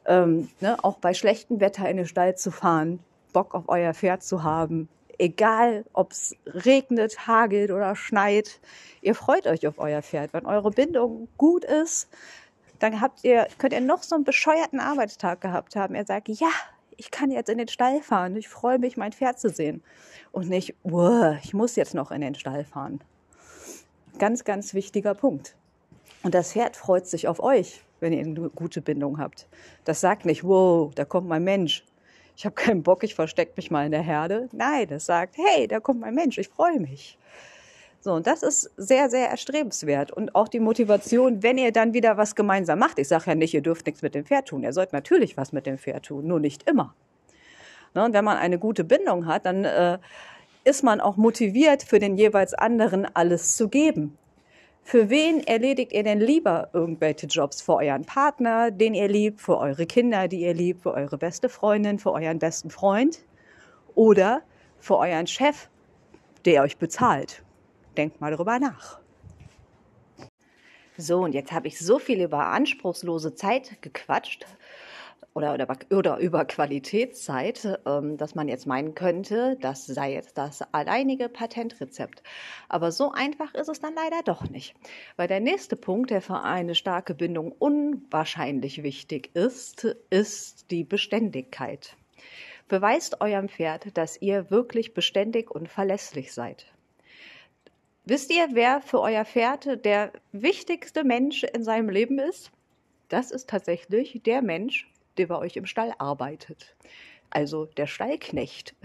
ähm, 0.05 0.49
ne, 0.59 0.75
auch 0.83 0.97
bei 0.97 1.13
schlechtem 1.13 1.61
Wetter 1.61 1.89
in 1.89 1.95
den 1.95 2.05
Stall 2.05 2.35
zu 2.35 2.51
fahren, 2.51 2.99
Bock 3.31 3.55
auf 3.55 3.69
euer 3.69 3.93
Pferd 3.93 4.23
zu 4.23 4.43
haben, 4.43 4.89
egal 5.17 5.85
ob 5.93 6.11
es 6.11 6.35
regnet, 6.45 7.27
hagelt 7.27 7.71
oder 7.71 7.95
schneit, 7.95 8.59
ihr 9.01 9.15
freut 9.15 9.47
euch 9.47 9.65
auf 9.67 9.79
euer 9.79 10.01
Pferd. 10.01 10.33
Wenn 10.33 10.45
eure 10.45 10.71
Bindung 10.71 11.29
gut 11.37 11.63
ist, 11.63 12.09
dann 12.79 12.99
habt 12.99 13.23
ihr, 13.23 13.47
könnt 13.57 13.71
ihr 13.71 13.79
noch 13.79 14.03
so 14.03 14.15
einen 14.15 14.25
bescheuerten 14.25 14.81
Arbeitstag 14.81 15.39
gehabt 15.39 15.77
haben. 15.77 15.95
Er 15.95 16.05
sagt, 16.05 16.27
ja, 16.27 16.49
ich 16.97 17.11
kann 17.11 17.31
jetzt 17.31 17.49
in 17.49 17.57
den 17.57 17.67
Stall 17.67 18.01
fahren. 18.01 18.35
Ich 18.35 18.47
freue 18.47 18.79
mich, 18.79 18.97
mein 18.97 19.13
Pferd 19.13 19.39
zu 19.39 19.49
sehen. 19.49 19.83
Und 20.31 20.49
nicht, 20.49 20.75
ich 21.43 21.53
muss 21.53 21.75
jetzt 21.75 21.93
noch 21.93 22.11
in 22.11 22.21
den 22.21 22.35
Stall 22.35 22.65
fahren. 22.65 22.99
Ganz, 24.17 24.43
ganz 24.43 24.73
wichtiger 24.73 25.13
Punkt. 25.13 25.55
Und 26.23 26.33
das 26.33 26.53
Pferd 26.53 26.75
freut 26.75 27.07
sich 27.07 27.27
auf 27.27 27.39
euch, 27.39 27.83
wenn 27.99 28.13
ihr 28.13 28.23
eine 28.23 28.49
gute 28.49 28.81
Bindung 28.81 29.19
habt. 29.19 29.47
Das 29.83 30.01
sagt 30.01 30.25
nicht, 30.25 30.43
wow, 30.43 30.93
da 30.95 31.05
kommt 31.05 31.27
mein 31.27 31.43
Mensch. 31.43 31.85
Ich 32.37 32.45
habe 32.45 32.55
keinen 32.55 32.83
Bock, 32.83 33.03
ich 33.03 33.15
verstecke 33.15 33.53
mich 33.55 33.71
mal 33.71 33.85
in 33.85 33.91
der 33.91 34.01
Herde. 34.01 34.49
Nein, 34.51 34.87
das 34.87 35.05
sagt, 35.05 35.37
hey, 35.37 35.67
da 35.67 35.79
kommt 35.79 36.01
mein 36.01 36.15
Mensch, 36.15 36.37
ich 36.37 36.49
freue 36.49 36.79
mich. 36.79 37.17
So, 38.05 38.13
und 38.13 38.27
das 38.27 38.43
ist 38.43 38.69
sehr, 38.77 39.09
sehr 39.09 39.31
erstrebenswert. 39.31 40.11
Und 40.11 40.35
auch 40.35 40.47
die 40.47 40.59
Motivation, 40.59 41.41
wenn 41.41 41.57
ihr 41.57 41.71
dann 41.71 41.95
wieder 41.95 42.17
was 42.17 42.35
gemeinsam 42.35 42.77
macht. 42.77 42.99
Ich 42.99 43.07
sage 43.07 43.23
ja 43.31 43.33
nicht, 43.33 43.51
ihr 43.55 43.63
dürft 43.63 43.87
nichts 43.87 44.03
mit 44.03 44.13
dem 44.13 44.25
Pferd 44.25 44.49
tun. 44.49 44.61
Ihr 44.61 44.73
sollt 44.73 44.93
natürlich 44.93 45.37
was 45.37 45.51
mit 45.51 45.65
dem 45.65 45.79
Pferd 45.79 46.05
tun, 46.05 46.27
nur 46.27 46.39
nicht 46.39 46.69
immer. 46.69 46.93
Ne, 47.95 48.05
und 48.05 48.13
wenn 48.13 48.23
man 48.23 48.37
eine 48.37 48.59
gute 48.59 48.83
Bindung 48.83 49.25
hat, 49.25 49.47
dann 49.47 49.65
äh, 49.65 49.97
ist 50.65 50.83
man 50.83 51.01
auch 51.01 51.17
motiviert, 51.17 51.81
für 51.81 51.97
den 51.97 52.15
jeweils 52.15 52.53
anderen 52.53 53.07
alles 53.15 53.55
zu 53.57 53.69
geben. 53.69 54.15
Für 54.83 55.09
wen 55.09 55.39
erledigt 55.41 55.91
ihr 55.91 56.03
denn 56.03 56.19
lieber 56.19 56.69
irgendwelche 56.73 57.25
Jobs? 57.25 57.63
Für 57.63 57.77
euren 57.77 58.05
Partner, 58.05 58.69
den 58.69 58.93
ihr 58.93 59.07
liebt, 59.07 59.41
für 59.41 59.57
eure 59.57 59.87
Kinder, 59.87 60.27
die 60.27 60.41
ihr 60.41 60.53
liebt, 60.53 60.83
für 60.83 60.93
eure 60.93 61.17
beste 61.17 61.49
Freundin, 61.49 61.97
für 61.97 62.11
euren 62.11 62.37
besten 62.37 62.69
Freund 62.69 63.25
oder 63.95 64.43
für 64.79 64.99
euren 64.99 65.25
Chef, 65.25 65.69
der 66.45 66.61
euch 66.61 66.77
bezahlt? 66.77 67.41
Denkt 67.97 68.21
mal 68.21 68.31
darüber 68.31 68.59
nach. 68.59 68.99
So, 70.97 71.19
und 71.23 71.33
jetzt 71.33 71.51
habe 71.51 71.67
ich 71.67 71.77
so 71.79 71.99
viel 71.99 72.21
über 72.21 72.47
anspruchslose 72.47 73.35
Zeit 73.35 73.81
gequatscht 73.81 74.45
oder, 75.33 75.53
oder, 75.53 75.67
oder 75.91 76.17
über 76.19 76.45
Qualitätszeit, 76.45 77.79
ähm, 77.85 78.15
dass 78.15 78.35
man 78.35 78.47
jetzt 78.47 78.65
meinen 78.65 78.95
könnte, 78.95 79.57
das 79.59 79.85
sei 79.85 80.13
jetzt 80.13 80.37
das 80.37 80.61
alleinige 80.73 81.27
Patentrezept. 81.27 82.23
Aber 82.69 82.93
so 82.93 83.11
einfach 83.11 83.53
ist 83.53 83.67
es 83.67 83.81
dann 83.81 83.93
leider 83.93 84.23
doch 84.23 84.49
nicht. 84.49 84.73
Weil 85.17 85.27
der 85.27 85.41
nächste 85.41 85.75
Punkt, 85.75 86.09
der 86.09 86.21
für 86.21 86.41
eine 86.41 86.75
starke 86.75 87.13
Bindung 87.13 87.51
unwahrscheinlich 87.51 88.81
wichtig 88.81 89.35
ist, 89.35 89.83
ist 90.09 90.71
die 90.71 90.85
Beständigkeit. 90.85 91.97
Beweist 92.69 93.19
eurem 93.19 93.49
Pferd, 93.49 93.97
dass 93.97 94.21
ihr 94.21 94.49
wirklich 94.49 94.93
beständig 94.93 95.51
und 95.51 95.67
verlässlich 95.67 96.33
seid. 96.33 96.65
Wisst 98.07 98.31
ihr, 98.31 98.49
wer 98.51 98.81
für 98.81 99.01
euer 99.01 99.25
Pferd 99.25 99.83
der 99.83 100.11
wichtigste 100.31 101.03
Mensch 101.03 101.43
in 101.43 101.63
seinem 101.63 101.89
Leben 101.89 102.19
ist? 102.19 102.51
Das 103.09 103.31
ist 103.31 103.49
tatsächlich 103.49 104.21
der 104.23 104.43
Mensch, 104.43 104.87
der 105.17 105.25
bei 105.25 105.39
euch 105.39 105.57
im 105.57 105.65
Stall 105.65 105.91
arbeitet. 105.97 106.75
Also 107.31 107.65
der 107.65 107.87
Stallknecht. 107.87 108.75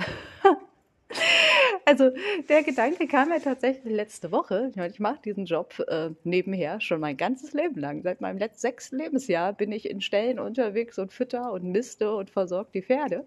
also 1.84 2.10
der 2.48 2.62
Gedanke 2.62 3.06
kam 3.06 3.28
mir 3.28 3.42
tatsächlich 3.42 3.92
letzte 3.92 4.32
Woche. 4.32 4.72
Ich 4.90 5.00
mache 5.00 5.20
diesen 5.22 5.44
Job 5.44 5.78
äh, 5.88 6.10
nebenher 6.24 6.80
schon 6.80 7.00
mein 7.00 7.18
ganzes 7.18 7.52
Leben 7.52 7.78
lang. 7.78 8.02
Seit 8.02 8.22
meinem 8.22 8.38
letzten 8.38 8.60
sechsten 8.60 8.96
Lebensjahr 8.96 9.52
bin 9.52 9.70
ich 9.70 9.90
in 9.90 10.00
Ställen 10.00 10.38
unterwegs 10.38 10.98
und 10.98 11.12
fütter 11.12 11.52
und 11.52 11.64
miste 11.64 12.14
und 12.14 12.30
versorge 12.30 12.70
die 12.72 12.82
Pferde. 12.82 13.26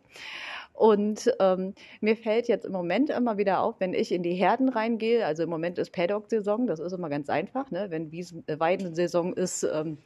Und 0.74 1.32
ähm, 1.40 1.74
mir 2.02 2.18
fällt 2.18 2.48
jetzt 2.48 2.66
im 2.66 2.72
Moment 2.72 3.10
immer 3.10 3.38
wieder 3.38 3.62
auf, 3.62 3.76
wenn 3.80 3.94
ich 3.94 4.12
in 4.12 4.24
die 4.24 4.34
Herden 4.34 4.70
reingehe, 4.70 5.26
also 5.26 5.44
im 5.44 5.50
Moment 5.50 5.78
ist 5.78 5.92
Paddock-Saison, 5.92 6.66
das 6.66 6.80
ist 6.80 6.94
immer 6.94 7.10
ganz 7.10 7.30
einfach, 7.30 7.70
ne? 7.70 7.88
wenn 7.90 8.12
Wiesen, 8.12 8.44
äh, 8.48 8.60
Weidensaison 8.60 9.34
ist, 9.34 9.64
ähm, 9.64 10.00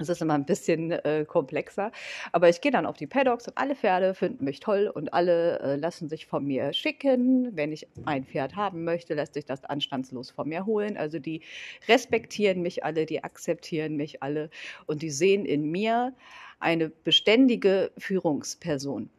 das 0.00 0.08
ist 0.08 0.22
immer 0.22 0.34
ein 0.34 0.46
bisschen 0.46 0.92
äh, 0.92 1.26
komplexer. 1.28 1.92
Aber 2.32 2.48
ich 2.48 2.62
gehe 2.62 2.72
dann 2.72 2.86
auf 2.86 2.96
die 2.96 3.06
Paddocks 3.06 3.48
und 3.48 3.58
alle 3.58 3.74
Pferde 3.76 4.14
finden 4.14 4.44
mich 4.44 4.60
toll 4.60 4.90
und 4.92 5.12
alle 5.12 5.60
äh, 5.60 5.76
lassen 5.76 6.08
sich 6.08 6.26
von 6.26 6.44
mir 6.44 6.72
schicken. 6.72 7.54
Wenn 7.54 7.70
ich 7.70 7.86
ein 8.06 8.24
Pferd 8.24 8.56
haben 8.56 8.84
möchte, 8.84 9.14
lässt 9.14 9.34
sich 9.34 9.44
das 9.44 9.62
anstandslos 9.64 10.30
von 10.30 10.48
mir 10.48 10.64
holen. 10.64 10.96
Also 10.96 11.18
die 11.18 11.42
respektieren 11.86 12.62
mich 12.62 12.82
alle, 12.82 13.04
die 13.04 13.22
akzeptieren 13.22 13.96
mich 13.96 14.22
alle 14.22 14.48
und 14.86 15.02
die 15.02 15.10
sehen 15.10 15.44
in 15.44 15.70
mir 15.70 16.14
eine 16.60 16.88
beständige 16.88 17.90
Führungsperson. 17.98 19.10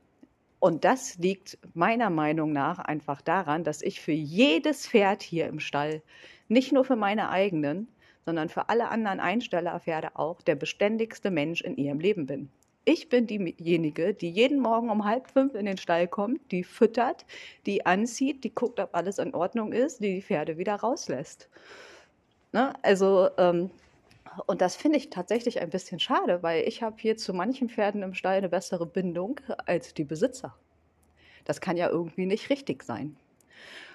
Und 0.61 0.85
das 0.85 1.17
liegt 1.17 1.57
meiner 1.73 2.11
Meinung 2.11 2.53
nach 2.53 2.77
einfach 2.77 3.21
daran, 3.21 3.63
dass 3.63 3.81
ich 3.81 3.99
für 3.99 4.11
jedes 4.11 4.87
Pferd 4.87 5.23
hier 5.23 5.47
im 5.47 5.59
Stall, 5.59 6.03
nicht 6.49 6.71
nur 6.71 6.85
für 6.85 6.95
meine 6.95 7.29
eigenen, 7.31 7.87
sondern 8.27 8.47
für 8.47 8.69
alle 8.69 8.89
anderen 8.89 9.19
Einstellerpferde 9.19 10.09
auch 10.13 10.39
der 10.43 10.53
beständigste 10.53 11.31
Mensch 11.31 11.61
in 11.61 11.77
ihrem 11.77 11.99
Leben 11.99 12.27
bin. 12.27 12.51
Ich 12.85 13.09
bin 13.09 13.25
diejenige, 13.25 14.13
die 14.13 14.29
jeden 14.29 14.59
Morgen 14.59 14.91
um 14.91 15.03
halb 15.03 15.31
fünf 15.31 15.55
in 15.55 15.65
den 15.65 15.79
Stall 15.79 16.07
kommt, 16.07 16.51
die 16.51 16.63
füttert, 16.63 17.25
die 17.65 17.87
anzieht, 17.87 18.43
die 18.43 18.53
guckt, 18.53 18.79
ob 18.79 18.93
alles 18.93 19.17
in 19.17 19.33
Ordnung 19.33 19.73
ist, 19.73 20.03
die 20.03 20.13
die 20.13 20.21
Pferde 20.21 20.59
wieder 20.59 20.75
rauslässt. 20.75 21.49
Ne? 22.51 22.71
Also, 22.83 23.29
ähm, 23.39 23.71
und 24.45 24.61
das 24.61 24.75
finde 24.75 24.97
ich 24.97 25.09
tatsächlich 25.09 25.61
ein 25.61 25.69
bisschen 25.69 25.99
schade, 25.99 26.41
weil 26.43 26.67
ich 26.67 26.81
habe 26.81 26.95
hier 26.99 27.17
zu 27.17 27.33
manchen 27.33 27.69
Pferden 27.69 28.03
im 28.03 28.13
Stall 28.13 28.37
eine 28.37 28.49
bessere 28.49 28.85
Bindung 28.85 29.39
als 29.65 29.93
die 29.93 30.03
Besitzer. 30.03 30.55
Das 31.45 31.59
kann 31.59 31.77
ja 31.77 31.89
irgendwie 31.89 32.25
nicht 32.25 32.49
richtig 32.49 32.83
sein. 32.83 33.17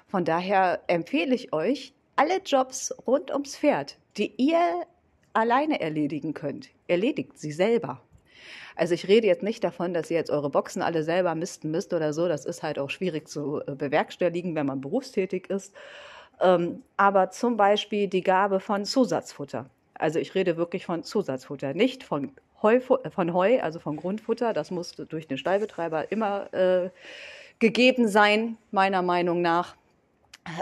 Von 0.09 0.25
daher 0.25 0.83
empfehle 0.87 1.35
ich 1.35 1.52
euch, 1.52 1.93
alle 2.16 2.38
Jobs 2.45 2.95
rund 3.07 3.31
ums 3.31 3.57
Pferd, 3.57 3.99
die 4.16 4.33
ihr 4.37 4.87
alleine 5.33 5.81
erledigen 5.81 6.33
könnt, 6.33 6.71
erledigt 6.88 7.38
sie 7.38 7.52
selber. 7.52 8.00
Also 8.75 8.95
ich 8.95 9.09
rede 9.09 9.26
jetzt 9.26 9.43
nicht 9.43 9.64
davon, 9.64 9.95
dass 9.95 10.11
ihr 10.11 10.16
jetzt 10.16 10.31
eure 10.31 10.50
Boxen 10.50 10.83
alle 10.83 11.02
selber 11.02 11.35
misten 11.35 11.71
müsst 11.71 11.93
oder 11.93 12.12
so. 12.12 12.28
Das 12.28 12.45
ist 12.45 12.62
halt 12.62 12.78
auch 12.78 12.90
schwierig 12.90 13.28
zu 13.28 13.61
äh, 13.66 13.75
bewerkstelligen, 13.75 14.55
wenn 14.55 14.66
man 14.66 14.81
berufstätig 14.81 15.49
ist. 15.50 15.75
Ähm, 16.40 16.83
aber 16.97 17.31
zum 17.31 17.57
Beispiel 17.57 18.09
die 18.09 18.23
Gabe 18.23 18.61
von 18.61 18.85
Zusatzfutter. 18.85 19.71
Also 19.99 20.19
ich 20.19 20.35
rede 20.35 20.57
wirklich 20.57 20.87
von 20.87 21.03
Zusatzfutter, 21.03 21.75
nicht 21.75 22.05
von 22.05 22.33
Heu, 22.62 22.81
von 22.81 23.35
Heu 23.35 23.61
also 23.61 23.79
von 23.81 23.97
Grundfutter. 23.97 24.53
Das 24.53 24.71
muss 24.71 24.97
durch 24.97 25.29
den 25.29 25.38
Stallbetreiber 25.38 26.11
immer 26.11 26.53
äh, 26.55 26.91
gegeben 27.59 28.09
sein, 28.09 28.59
meiner 28.71 29.03
Meinung 29.03 29.43
nach. 29.43 29.76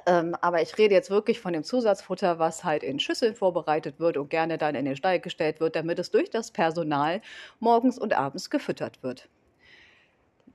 Ähm, 0.07 0.35
aber 0.41 0.62
ich 0.62 0.79
rede 0.79 0.95
jetzt 0.95 1.11
wirklich 1.11 1.41
von 1.41 1.53
dem 1.53 1.62
Zusatzfutter, 1.64 2.38
was 2.38 2.64
halt 2.64 2.83
in 2.83 2.99
Schüsseln 3.00 3.35
vorbereitet 3.35 4.00
wird 4.00 4.17
und 4.17 4.31
gerne 4.31 4.59
dann 4.59 4.75
in 4.75 4.87
den 4.87 4.97
Stall 4.97 5.21
gestellt 5.21 5.61
wird, 5.61 5.76
damit 5.76 5.99
es 5.99 6.11
durch 6.11 6.31
das 6.31 6.50
Personal 6.50 7.21
morgens 7.61 7.99
und 7.99 8.14
abends 8.14 8.49
gefüttert 8.50 9.03
wird. 9.03 9.29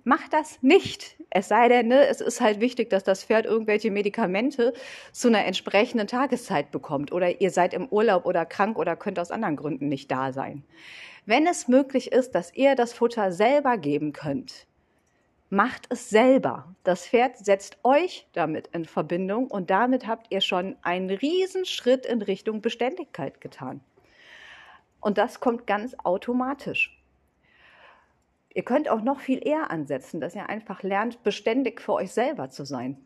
Macht 0.10 0.34
das 0.34 0.64
nicht. 0.64 1.18
Es 1.30 1.50
sei 1.50 1.70
denn, 1.70 1.90
ne, 1.90 2.08
es 2.08 2.20
ist 2.20 2.42
halt 2.42 2.60
wichtig, 2.60 2.90
dass 2.90 3.04
das 3.04 3.24
Pferd 3.24 3.46
irgendwelche 3.46 3.92
Medikamente 3.92 4.74
zu 5.12 5.28
einer 5.28 5.46
entsprechenden 5.46 6.08
Tageszeit 6.08 6.72
bekommt 6.72 7.12
oder 7.12 7.42
ihr 7.42 7.52
seid 7.52 7.76
im 7.76 7.88
Urlaub 7.90 8.26
oder 8.26 8.44
krank 8.44 8.80
oder 8.80 8.96
könnt 8.96 9.20
aus 9.20 9.30
anderen 9.30 9.56
Gründen 9.56 9.88
nicht 9.88 10.10
da 10.10 10.34
sein. 10.34 10.64
Wenn 11.28 11.46
es 11.46 11.68
möglich 11.68 12.12
ist, 12.12 12.34
dass 12.34 12.52
ihr 12.56 12.74
das 12.74 12.92
Futter 12.92 13.32
selber 13.32 13.78
geben 13.78 14.12
könnt, 14.12 14.66
macht 15.52 15.86
es 15.90 16.10
selber. 16.10 16.74
Das 16.84 17.06
Pferd 17.06 17.38
setzt 17.38 17.78
euch 17.84 18.26
damit 18.34 18.66
in 18.70 18.86
Verbindung 18.86 19.46
und 19.46 19.70
damit 19.70 20.08
habt 20.08 20.32
ihr 20.32 20.42
schon 20.42 20.76
einen 20.82 21.12
Riesenschritt 21.12 22.08
in 22.08 22.24
Richtung 22.24 22.62
Beständigkeit 22.62 23.42
getan. 23.42 23.80
Und 25.02 25.20
das 25.20 25.40
kommt 25.40 25.68
ganz 25.68 25.96
automatisch. 26.04 26.99
Ihr 28.54 28.64
könnt 28.64 28.90
auch 28.90 29.02
noch 29.02 29.20
viel 29.20 29.46
eher 29.46 29.72
ansetzen, 29.72 30.20
dass 30.22 30.36
ihr 30.36 30.50
einfach 30.50 30.84
lernt, 30.84 31.24
beständig 31.24 31.82
für 31.82 31.94
euch 31.94 32.12
selber 32.12 32.50
zu 32.50 32.66
sein. 32.66 32.98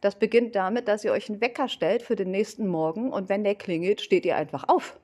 Das 0.00 0.18
beginnt 0.18 0.54
damit, 0.54 0.86
dass 0.86 1.04
ihr 1.04 1.12
euch 1.12 1.28
einen 1.28 1.40
Wecker 1.40 1.68
stellt 1.68 2.02
für 2.02 2.14
den 2.14 2.30
nächsten 2.30 2.66
Morgen 2.68 3.12
und 3.12 3.28
wenn 3.28 3.42
der 3.42 3.56
klingelt, 3.56 4.00
steht 4.00 4.24
ihr 4.24 4.36
einfach 4.36 4.68
auf. 4.68 4.98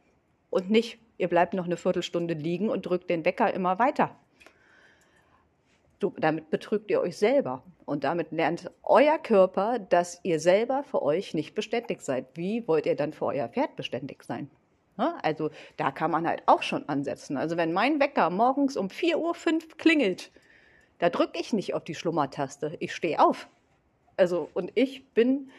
Und 0.50 0.70
nicht, 0.70 0.98
ihr 1.18 1.28
bleibt 1.28 1.54
noch 1.54 1.64
eine 1.64 1.76
Viertelstunde 1.76 2.34
liegen 2.34 2.68
und 2.68 2.86
drückt 2.86 3.10
den 3.10 3.24
Wecker 3.24 3.52
immer 3.52 3.78
weiter 3.80 4.14
damit 6.16 6.50
betrügt 6.50 6.90
ihr 6.90 7.00
euch 7.00 7.16
selber. 7.16 7.62
Und 7.84 8.04
damit 8.04 8.32
lernt 8.32 8.70
euer 8.82 9.18
Körper, 9.18 9.78
dass 9.78 10.20
ihr 10.22 10.40
selber 10.40 10.82
für 10.84 11.02
euch 11.02 11.34
nicht 11.34 11.54
beständig 11.54 12.00
seid. 12.00 12.26
Wie 12.34 12.66
wollt 12.66 12.86
ihr 12.86 12.96
dann 12.96 13.12
für 13.12 13.26
euer 13.26 13.48
Pferd 13.48 13.76
beständig 13.76 14.24
sein? 14.24 14.50
Ne? 14.96 15.14
Also 15.22 15.50
da 15.76 15.90
kann 15.90 16.10
man 16.10 16.26
halt 16.26 16.42
auch 16.46 16.62
schon 16.62 16.88
ansetzen. 16.88 17.36
Also 17.36 17.56
wenn 17.56 17.72
mein 17.72 18.00
Wecker 18.00 18.30
morgens 18.30 18.76
um 18.76 18.88
4.05 18.88 19.16
Uhr 19.16 19.34
klingelt, 19.76 20.30
da 20.98 21.10
drücke 21.10 21.38
ich 21.38 21.52
nicht 21.52 21.74
auf 21.74 21.84
die 21.84 21.94
Schlummertaste. 21.94 22.76
Ich 22.78 22.94
stehe 22.94 23.18
auf. 23.18 23.48
Also 24.16 24.48
und 24.54 24.72
ich 24.74 25.04
bin, 25.08 25.50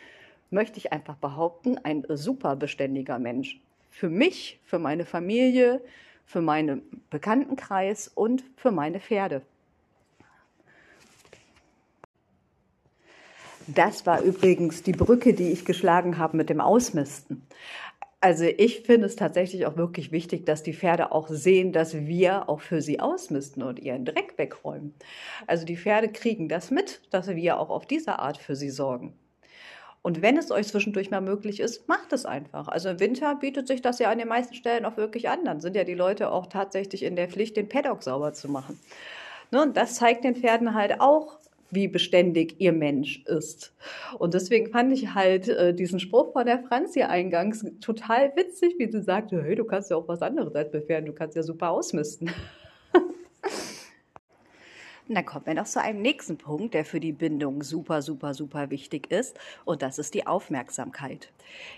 möchte 0.50 0.77
ich 0.77 0.94
einfach 0.94 1.15
behaupten, 1.15 1.77
ein 1.84 2.06
super 2.10 2.56
beständiger 2.56 3.20
Mensch. 3.20 3.60
Für 3.92 4.10
mich, 4.10 4.60
für 4.63 4.80
meine 4.80 5.06
Familie, 5.06 5.82
für 6.25 6.42
meinen 6.42 6.82
Bekanntenkreis 7.10 8.08
und 8.08 8.44
für 8.58 8.72
meine 8.72 9.00
Pferde. 9.00 9.42
Das 13.68 14.06
war 14.06 14.22
übrigens 14.22 14.84
die 14.84 14.92
Brücke, 14.92 15.34
die 15.34 15.51
ich 15.51 15.65
geschlagen 15.65 16.20
habe 16.20 16.38
mit 16.38 16.50
dem 16.50 16.62
Ausmisten. 16.62 17.42
Also 18.25 18.46
ich 18.46 18.82
finde 18.82 19.05
es 19.05 19.15
tatsächlich 19.15 19.67
auch 19.67 19.77
wirklich 19.77 20.12
wichtig, 20.12 20.48
dass 20.48 20.63
die 20.63 20.74
Pferde 20.74 21.12
auch 21.12 21.27
sehen, 21.29 21.72
dass 21.72 21.94
wir 21.94 22.50
auch 22.50 22.60
für 22.60 22.82
sie 22.82 23.00
ausmisten 23.00 23.62
und 23.62 23.77
ihren 23.77 24.03
Dreck 24.03 24.34
wegräumen. 24.38 24.96
Also 25.46 25.63
die 25.63 25.77
Pferde 25.77 26.10
kriegen 26.10 26.50
das 26.50 26.72
mit, 26.72 27.01
dass 27.12 27.27
wir 27.27 27.60
auch 27.60 27.70
auf 27.70 27.86
diese 27.86 28.17
Art 28.17 28.38
für 28.38 28.55
sie 28.55 28.72
sorgen. 28.72 29.13
Und 30.01 30.24
wenn 30.24 30.38
es 30.38 30.50
euch 30.50 30.65
zwischendurch 30.65 31.12
mal 31.12 31.22
möglich 31.22 31.60
ist, 31.60 31.88
macht 31.88 32.13
es 32.13 32.25
einfach. 32.25 32.67
Also 32.67 32.89
im 32.89 33.00
Winter 33.00 33.36
bietet 33.36 33.67
sich 33.67 33.84
das 33.84 34.00
ja 34.00 34.10
an 34.10 34.17
den 34.17 34.27
meisten 34.27 34.55
Stellen 34.55 34.86
auch 34.86 34.98
wirklich 34.98 35.29
an. 35.29 35.46
Dann 35.46 35.60
sind 35.60 35.75
ja 35.75 35.84
die 35.84 35.94
Leute 35.94 36.32
auch 36.32 36.48
tatsächlich 36.48 37.03
in 37.03 37.15
der 37.15 37.29
Pflicht, 37.29 37.55
den 37.58 37.70
Paddock 37.70 38.01
sauber 38.01 38.34
zu 38.34 38.50
machen. 38.50 38.79
Ne, 39.51 39.62
und 39.62 39.77
das 39.77 39.98
zeigt 39.98 40.24
den 40.24 40.36
Pferden 40.36 40.74
halt 40.74 41.00
auch, 41.00 41.38
wie 41.72 41.88
beständig 41.88 42.56
ihr 42.60 42.72
Mensch 42.72 43.24
ist. 43.26 43.74
Und 44.18 44.34
deswegen 44.34 44.72
fand 44.72 44.94
ich 44.94 45.14
halt 45.14 45.50
äh, 45.50 45.74
diesen 45.74 46.00
Spruch 46.00 46.34
von 46.34 46.46
der 46.46 46.60
Franz 46.60 46.94
hier 46.94 47.10
eingangs 47.10 47.66
total 47.82 48.36
witzig, 48.36 48.76
wie 48.78 48.90
sie 48.92 49.02
sagte, 49.02 49.44
hey, 49.44 49.56
du 49.56 49.66
kannst 49.66 49.90
ja 49.92 49.98
auch 49.98 50.08
was 50.08 50.22
anderes 50.22 50.54
als 50.56 50.72
befähren, 50.72 51.06
du 51.06 51.14
kannst 51.14 51.36
ja 51.36 51.44
super 51.44 51.72
ausmisten. 51.72 52.30
Und 55.08 55.14
dann 55.14 55.26
kommen 55.26 55.46
wir 55.46 55.54
noch 55.54 55.66
zu 55.66 55.80
einem 55.80 56.02
nächsten 56.02 56.38
Punkt, 56.38 56.74
der 56.74 56.84
für 56.84 57.00
die 57.00 57.12
Bindung 57.12 57.62
super, 57.62 58.02
super, 58.02 58.34
super 58.34 58.72
wichtig 58.72 59.12
ist. 59.12 59.38
Und 59.64 59.84
das 59.84 60.00
ist 60.00 60.16
die 60.16 60.26
Aufmerksamkeit. 60.26 61.32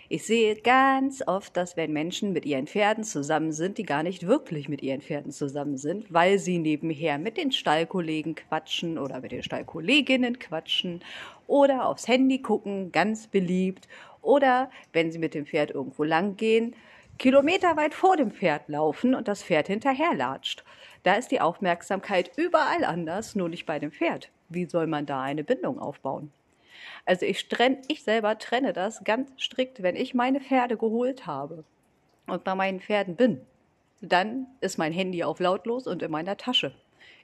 Ich 0.07 0.25
sehe 0.25 0.55
ganz 0.55 1.21
oft, 1.27 1.57
dass 1.57 1.75
wenn 1.75 1.91
Menschen 1.91 2.31
mit 2.31 2.45
ihren 2.45 2.67
Pferden 2.67 3.03
zusammen 3.03 3.51
sind, 3.51 3.77
die 3.77 3.83
gar 3.83 4.01
nicht 4.01 4.25
wirklich 4.25 4.69
mit 4.69 4.81
ihren 4.81 5.01
Pferden 5.01 5.33
zusammen 5.33 5.77
sind, 5.77 6.11
weil 6.11 6.39
sie 6.39 6.57
nebenher 6.57 7.17
mit 7.17 7.35
den 7.35 7.51
Stallkollegen 7.51 8.35
quatschen 8.35 8.97
oder 8.97 9.19
mit 9.19 9.33
den 9.33 9.43
Stallkolleginnen 9.43 10.39
quatschen 10.39 11.01
oder 11.47 11.85
aufs 11.85 12.07
Handy 12.07 12.41
gucken, 12.41 12.93
ganz 12.93 13.27
beliebt. 13.27 13.89
Oder 14.21 14.71
wenn 14.93 15.11
sie 15.11 15.19
mit 15.19 15.33
dem 15.33 15.45
Pferd 15.45 15.71
irgendwo 15.71 16.05
lang 16.05 16.37
gehen, 16.37 16.75
kilometerweit 17.17 17.93
vor 17.93 18.17
dem 18.17 18.31
Pferd 18.31 18.69
laufen 18.69 19.15
und 19.15 19.27
das 19.27 19.43
Pferd 19.43 19.67
hinterherlatscht. 19.67 20.63
Da 21.03 21.15
ist 21.15 21.31
die 21.31 21.41
Aufmerksamkeit 21.41 22.31
überall 22.37 22.83
anders, 22.83 23.35
nur 23.35 23.49
nicht 23.49 23.65
bei 23.65 23.79
dem 23.79 23.91
Pferd. 23.91 24.29
Wie 24.49 24.65
soll 24.65 24.87
man 24.87 25.05
da 25.05 25.21
eine 25.21 25.43
Bindung 25.43 25.79
aufbauen? 25.79 26.31
Also 27.05 27.25
ich, 27.25 27.47
trenn, 27.47 27.77
ich 27.87 28.03
selber 28.03 28.37
trenne 28.37 28.73
das 28.73 29.03
ganz 29.03 29.31
strikt, 29.41 29.81
wenn 29.81 29.95
ich 29.95 30.13
meine 30.13 30.41
Pferde 30.41 30.77
geholt 30.77 31.25
habe 31.25 31.63
und 32.27 32.43
bei 32.43 32.55
meinen 32.55 32.81
Pferden 32.81 33.15
bin, 33.15 33.41
dann 34.01 34.47
ist 34.61 34.77
mein 34.77 34.93
Handy 34.93 35.23
auf 35.23 35.39
lautlos 35.39 35.87
und 35.87 36.03
in 36.03 36.11
meiner 36.11 36.37
Tasche. 36.37 36.73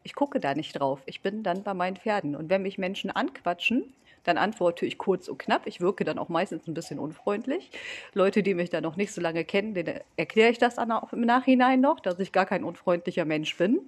Ich 0.03 0.15
gucke 0.15 0.39
da 0.39 0.53
nicht 0.53 0.73
drauf. 0.79 1.01
Ich 1.05 1.21
bin 1.21 1.43
dann 1.43 1.63
bei 1.63 1.73
meinen 1.73 1.95
Pferden. 1.95 2.35
Und 2.35 2.49
wenn 2.49 2.63
mich 2.63 2.77
Menschen 2.77 3.09
anquatschen, 3.09 3.93
dann 4.23 4.37
antworte 4.37 4.85
ich 4.85 4.97
kurz 4.97 5.27
und 5.27 5.37
knapp. 5.37 5.67
Ich 5.67 5.81
wirke 5.81 6.03
dann 6.03 6.17
auch 6.17 6.29
meistens 6.29 6.67
ein 6.67 6.73
bisschen 6.73 6.99
unfreundlich. 6.99 7.71
Leute, 8.13 8.43
die 8.43 8.53
mich 8.53 8.69
dann 8.69 8.83
noch 8.83 8.95
nicht 8.95 9.13
so 9.13 9.21
lange 9.21 9.43
kennen, 9.45 9.73
denen 9.73 9.99
erkläre 10.17 10.51
ich 10.51 10.57
das 10.57 10.75
dann 10.75 10.91
auch 10.91 11.13
im 11.13 11.21
Nachhinein 11.21 11.81
noch, 11.81 11.99
dass 11.99 12.19
ich 12.19 12.31
gar 12.31 12.45
kein 12.45 12.63
unfreundlicher 12.63 13.25
Mensch 13.25 13.55
bin. 13.57 13.87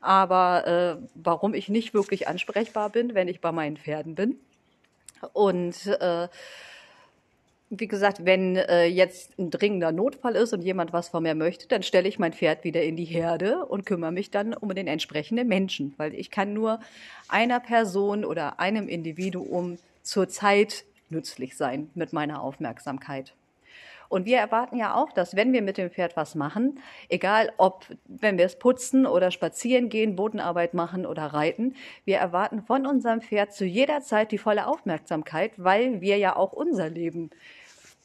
Aber 0.00 0.66
äh, 0.66 1.06
warum 1.14 1.54
ich 1.54 1.68
nicht 1.68 1.94
wirklich 1.94 2.28
ansprechbar 2.28 2.90
bin, 2.90 3.14
wenn 3.14 3.28
ich 3.28 3.40
bei 3.40 3.52
meinen 3.52 3.76
Pferden 3.76 4.14
bin. 4.14 4.38
Und 5.32 5.86
äh, 5.86 6.28
wie 7.80 7.88
gesagt, 7.88 8.24
wenn 8.24 8.56
äh, 8.56 8.86
jetzt 8.86 9.38
ein 9.38 9.50
dringender 9.50 9.92
Notfall 9.92 10.36
ist 10.36 10.52
und 10.52 10.62
jemand 10.62 10.92
was 10.92 11.08
von 11.08 11.22
mir 11.22 11.34
möchte, 11.34 11.68
dann 11.68 11.82
stelle 11.82 12.08
ich 12.08 12.18
mein 12.18 12.32
Pferd 12.32 12.64
wieder 12.64 12.82
in 12.82 12.96
die 12.96 13.04
Herde 13.04 13.66
und 13.66 13.86
kümmere 13.86 14.12
mich 14.12 14.30
dann 14.30 14.54
um 14.54 14.74
den 14.74 14.86
entsprechenden 14.86 15.48
Menschen, 15.48 15.94
weil 15.96 16.14
ich 16.14 16.30
kann 16.30 16.52
nur 16.52 16.80
einer 17.28 17.60
Person 17.60 18.24
oder 18.24 18.60
einem 18.60 18.88
Individuum 18.88 19.78
zur 20.02 20.28
Zeit 20.28 20.84
nützlich 21.08 21.56
sein 21.56 21.90
mit 21.94 22.12
meiner 22.12 22.42
Aufmerksamkeit. 22.42 23.34
Und 24.08 24.26
wir 24.26 24.38
erwarten 24.38 24.76
ja 24.76 24.94
auch, 24.94 25.10
dass 25.12 25.34
wenn 25.34 25.52
wir 25.52 25.60
mit 25.60 25.76
dem 25.76 25.90
Pferd 25.90 26.16
was 26.16 26.34
machen, 26.34 26.78
egal 27.08 27.50
ob, 27.56 27.86
wenn 28.06 28.38
wir 28.38 28.44
es 28.44 28.58
putzen 28.58 29.06
oder 29.06 29.30
spazieren 29.30 29.88
gehen, 29.88 30.14
Bodenarbeit 30.14 30.74
machen 30.74 31.04
oder 31.04 31.26
reiten, 31.26 31.74
wir 32.04 32.18
erwarten 32.18 32.62
von 32.62 32.86
unserem 32.86 33.22
Pferd 33.22 33.52
zu 33.52 33.64
jeder 33.64 34.02
Zeit 34.02 34.30
die 34.30 34.38
volle 34.38 34.66
Aufmerksamkeit, 34.66 35.52
weil 35.56 36.00
wir 36.00 36.18
ja 36.18 36.36
auch 36.36 36.52
unser 36.52 36.90
Leben 36.90 37.30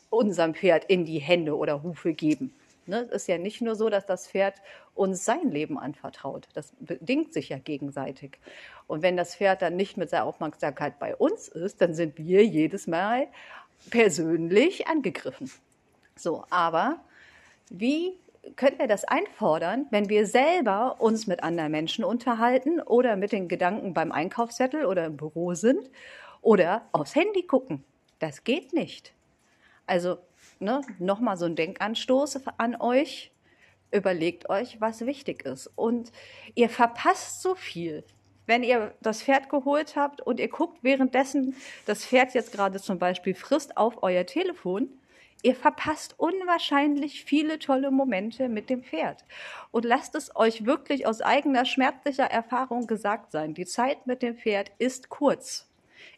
unserem 0.10 0.56
Pferd 0.56 0.86
in 0.86 1.06
die 1.06 1.20
Hände 1.20 1.56
oder 1.56 1.84
Hufe 1.84 2.14
geben. 2.14 2.54
Ne? 2.90 3.08
Es 3.12 3.24
ist 3.24 3.28
ja 3.28 3.38
nicht 3.38 3.62
nur 3.62 3.76
so, 3.76 3.90
dass 3.90 4.06
das 4.06 4.28
Pferd 4.28 4.56
uns 4.96 5.24
sein 5.24 5.50
Leben 5.52 5.78
anvertraut. 5.78 6.48
Das 6.54 6.74
bedingt 6.80 7.34
sich 7.34 7.50
ja 7.50 7.58
gegenseitig. 7.58 8.40
Und 8.88 9.04
wenn 9.04 9.16
das 9.16 9.36
Pferd 9.36 9.62
dann 9.62 9.76
nicht 9.76 9.96
mit 9.96 10.10
seiner 10.10 10.26
Aufmerksamkeit 10.26 11.00
bei 11.00 11.16
uns 11.16 11.48
ist, 11.48 11.82
dann 11.82 11.94
sind 11.94 12.18
wir 12.18 12.46
jedes 12.46 12.88
Mal 12.88 13.28
persönlich 13.92 14.88
angegriffen. 14.88 15.52
So, 16.16 16.44
aber 16.50 17.00
wie 17.70 18.18
können 18.56 18.80
wir 18.80 18.88
das 18.88 19.06
einfordern, 19.06 19.86
wenn 19.92 20.10
wir 20.10 20.26
selber 20.26 20.96
uns 21.00 21.28
mit 21.28 21.44
anderen 21.44 21.72
Menschen 21.72 22.04
unterhalten 22.04 22.82
oder 22.82 23.16
mit 23.16 23.32
den 23.32 23.48
Gedanken 23.48 23.94
beim 23.94 24.12
Einkaufszettel 24.12 24.86
oder 24.86 25.06
im 25.06 25.18
Büro 25.18 25.54
sind 25.54 25.90
oder 26.42 26.82
aufs 26.92 27.16
Handy 27.16 27.44
gucken? 27.44 27.84
Das 28.18 28.44
geht 28.44 28.74
nicht. 28.74 29.14
Also 29.90 30.20
ne, 30.60 30.82
nochmal 31.00 31.36
so 31.36 31.46
ein 31.46 31.56
Denkanstoß 31.56 32.42
an 32.58 32.80
euch. 32.80 33.32
Überlegt 33.92 34.50
euch, 34.50 34.80
was 34.80 35.06
wichtig 35.08 35.46
ist. 35.46 35.66
Und 35.76 36.12
ihr 36.54 36.70
verpasst 36.70 37.42
so 37.42 37.56
viel. 37.56 38.04
Wenn 38.46 38.64
ihr 38.64 38.94
das 39.02 39.24
Pferd 39.24 39.50
geholt 39.50 39.96
habt 39.96 40.22
und 40.22 40.40
ihr 40.40 40.48
guckt 40.48 40.84
währenddessen 40.84 41.56
das 41.88 42.06
Pferd 42.06 42.36
jetzt 42.36 42.52
gerade 42.52 42.80
zum 42.80 43.00
Beispiel 43.00 43.34
frisst 43.34 43.78
auf 43.78 44.04
euer 44.04 44.28
Telefon, 44.28 44.90
ihr 45.42 45.56
verpasst 45.56 46.16
unwahrscheinlich 46.18 47.26
viele 47.26 47.58
tolle 47.58 47.90
Momente 47.90 48.48
mit 48.48 48.70
dem 48.70 48.84
Pferd. 48.84 49.26
Und 49.72 49.86
lasst 49.86 50.14
es 50.14 50.36
euch 50.36 50.68
wirklich 50.68 51.08
aus 51.08 51.22
eigener 51.22 51.66
schmerzlicher 51.66 52.26
Erfahrung 52.26 52.86
gesagt 52.86 53.32
sein. 53.32 53.56
Die 53.56 53.66
Zeit 53.66 54.06
mit 54.06 54.22
dem 54.22 54.36
Pferd 54.36 54.72
ist 54.78 55.10
kurz. 55.10 55.69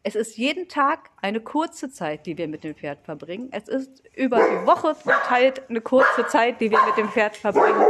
Es 0.04 0.16
ist 0.16 0.38
jeden 0.38 0.68
Tag 0.68 1.10
eine 1.22 1.40
kurze 1.40 1.92
Zeit, 1.92 2.26
die 2.26 2.38
wir 2.38 2.48
mit 2.48 2.64
dem 2.64 2.76
Pferd 2.76 3.00
verbringen. 3.04 3.50
Es 3.52 3.68
ist 3.68 4.04
über 4.16 4.38
die 4.38 4.66
Woche 4.66 4.96
verteilt 4.96 5.70
eine 5.70 5.82
kurze 5.82 6.26
Zeit, 6.28 6.60
die 6.62 6.72
wir 6.72 6.80
mit 6.86 6.98
dem 6.98 7.10
Pferd 7.10 7.38
verbringen. 7.38 7.82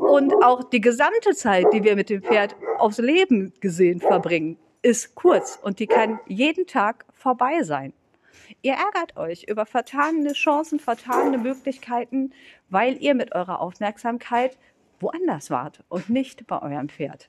Und 0.00 0.32
auch 0.44 0.64
die 0.64 0.80
gesamte 0.80 1.34
Zeit, 1.34 1.66
die 1.72 1.82
wir 1.84 1.96
mit 1.96 2.10
dem 2.10 2.22
Pferd 2.22 2.56
aufs 2.78 2.98
Leben 2.98 3.52
gesehen 3.60 4.00
verbringen, 4.00 4.58
ist 4.82 5.14
kurz 5.14 5.58
und 5.60 5.78
die 5.78 5.86
kann 5.86 6.20
jeden 6.26 6.66
Tag 6.66 7.06
vorbei 7.12 7.62
sein. 7.62 7.92
Ihr 8.62 8.74
ärgert 8.74 9.16
euch 9.16 9.44
über 9.44 9.66
vertane 9.66 10.32
Chancen, 10.34 10.78
vertane 10.78 11.38
Möglichkeiten, 11.38 12.32
weil 12.68 12.96
ihr 13.02 13.14
mit 13.14 13.34
eurer 13.34 13.60
Aufmerksamkeit 13.60 14.58
woanders 15.00 15.50
wart 15.50 15.84
und 15.88 16.10
nicht 16.10 16.46
bei 16.46 16.60
eurem 16.60 16.88
Pferd. 16.88 17.28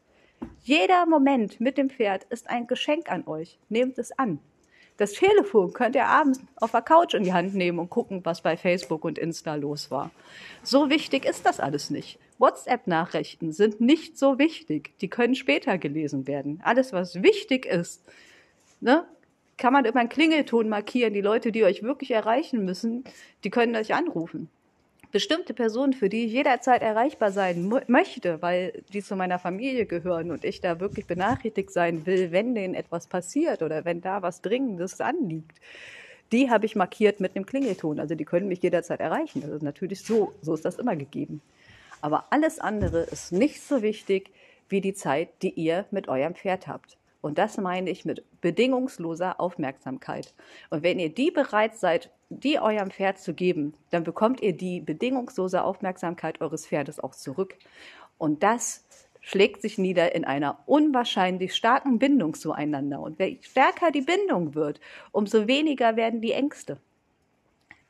Jeder 0.62 1.06
Moment 1.06 1.60
mit 1.60 1.78
dem 1.78 1.90
Pferd 1.90 2.26
ist 2.26 2.50
ein 2.50 2.68
Geschenk 2.68 3.12
an 3.12 3.28
euch. 3.28 3.60
Nehmt 3.70 3.98
es 3.98 4.12
an. 4.18 4.40
Das 4.98 5.12
Telefon 5.12 5.74
könnt 5.74 5.96
ihr 5.96 6.06
abends 6.06 6.40
auf 6.56 6.72
der 6.72 6.82
Couch 6.82 7.14
in 7.14 7.24
die 7.24 7.34
Hand 7.34 7.54
nehmen 7.54 7.80
und 7.80 7.90
gucken, 7.90 8.22
was 8.24 8.42
bei 8.42 8.56
Facebook 8.56 9.04
und 9.04 9.20
Insta 9.20 9.56
los 9.56 9.92
war. 9.92 10.10
So 10.64 10.90
wichtig 10.90 11.26
ist 11.26 11.46
das 11.46 11.60
alles 11.60 11.90
nicht. 11.90 12.18
WhatsApp-Nachrichten 12.40 13.52
sind 13.52 13.82
nicht 13.82 14.18
so 14.18 14.40
wichtig. 14.40 14.94
Die 15.02 15.10
können 15.10 15.36
später 15.36 15.78
gelesen 15.78 16.28
werden. 16.28 16.62
Alles, 16.64 16.94
was 16.94 17.22
wichtig 17.22 17.66
ist, 17.66 18.04
ne, 18.80 19.06
kann 19.58 19.74
man 19.74 19.86
über 19.86 20.00
einen 20.00 20.10
Klingelton 20.10 20.70
markieren. 20.70 21.14
Die 21.14 21.22
Leute, 21.22 21.52
die 21.52 21.66
euch 21.66 21.84
wirklich 21.84 22.12
erreichen 22.12 22.64
müssen, 22.64 23.04
die 23.44 23.50
können 23.50 23.76
euch 23.76 23.94
anrufen 23.94 24.50
bestimmte 25.16 25.54
Personen, 25.54 25.94
für 25.94 26.10
die 26.10 26.26
ich 26.26 26.34
jederzeit 26.34 26.82
erreichbar 26.82 27.32
sein 27.32 27.72
möchte, 27.88 28.42
weil 28.42 28.84
die 28.92 29.02
zu 29.02 29.16
meiner 29.16 29.40
Familie 29.40 29.86
gehören 29.86 30.30
und 30.30 30.44
ich 30.44 30.60
da 30.60 30.82
wirklich 30.82 31.06
benachrichtigt 31.06 31.72
sein 31.72 32.06
will, 32.06 32.34
wenn 32.34 32.54
denen 32.54 32.74
etwas 32.74 33.08
passiert 33.08 33.64
oder 33.64 33.86
wenn 33.86 34.02
da 34.02 34.22
was 34.22 34.42
Dringendes 34.42 35.00
anliegt. 35.00 35.58
Die 36.34 36.50
habe 36.50 36.66
ich 36.66 36.76
markiert 36.76 37.22
mit 37.22 37.34
einem 37.34 37.46
Klingelton. 37.46 38.02
Also 38.02 38.16
die 38.16 38.26
können 38.26 38.50
mich 38.50 38.62
jederzeit 38.62 39.00
erreichen. 39.00 39.40
Das 39.40 39.52
ist 39.52 39.62
natürlich 39.62 40.04
so. 40.04 40.34
So 40.42 40.54
ist 40.54 40.66
das 40.66 40.80
immer 40.80 40.98
gegeben. 40.98 41.42
Aber 42.02 42.26
alles 42.32 42.60
andere 42.60 43.04
ist 43.04 43.32
nicht 43.32 43.62
so 43.62 43.82
wichtig 43.82 44.32
wie 44.68 44.82
die 44.82 44.94
Zeit, 44.94 45.30
die 45.44 45.52
ihr 45.52 45.86
mit 45.92 46.10
eurem 46.10 46.36
Pferd 46.36 46.68
habt. 46.68 46.98
Und 47.26 47.40
das 47.40 47.58
meine 47.58 47.90
ich 47.90 48.06
mit 48.06 48.24
bedingungsloser 48.42 49.40
Aufmerksamkeit. 49.40 50.36
Und 50.70 50.84
wenn 50.84 51.00
ihr 51.00 51.10
die 51.10 51.32
bereit 51.32 51.76
seid, 51.76 52.12
die 52.30 52.60
eurem 52.60 52.92
Pferd 52.92 53.18
zu 53.18 53.34
geben, 53.34 53.74
dann 53.90 54.04
bekommt 54.04 54.42
ihr 54.42 54.56
die 54.56 54.80
bedingungslose 54.80 55.64
Aufmerksamkeit 55.64 56.40
eures 56.40 56.68
Pferdes 56.68 57.00
auch 57.00 57.16
zurück. 57.16 57.56
Und 58.20 58.44
das 58.44 58.86
schlägt 59.22 59.64
sich 59.64 59.80
nieder 59.80 60.14
in 60.14 60.24
einer 60.24 60.60
unwahrscheinlich 60.68 61.56
starken 61.56 61.98
Bindung 61.98 62.36
zueinander. 62.36 63.00
Und 63.00 63.20
je 63.20 63.40
stärker 63.42 63.90
die 63.90 64.02
Bindung 64.02 64.54
wird, 64.54 64.80
umso 65.12 65.48
weniger 65.48 65.96
werden 65.96 66.22
die 66.22 66.34
Ängste. 66.34 66.80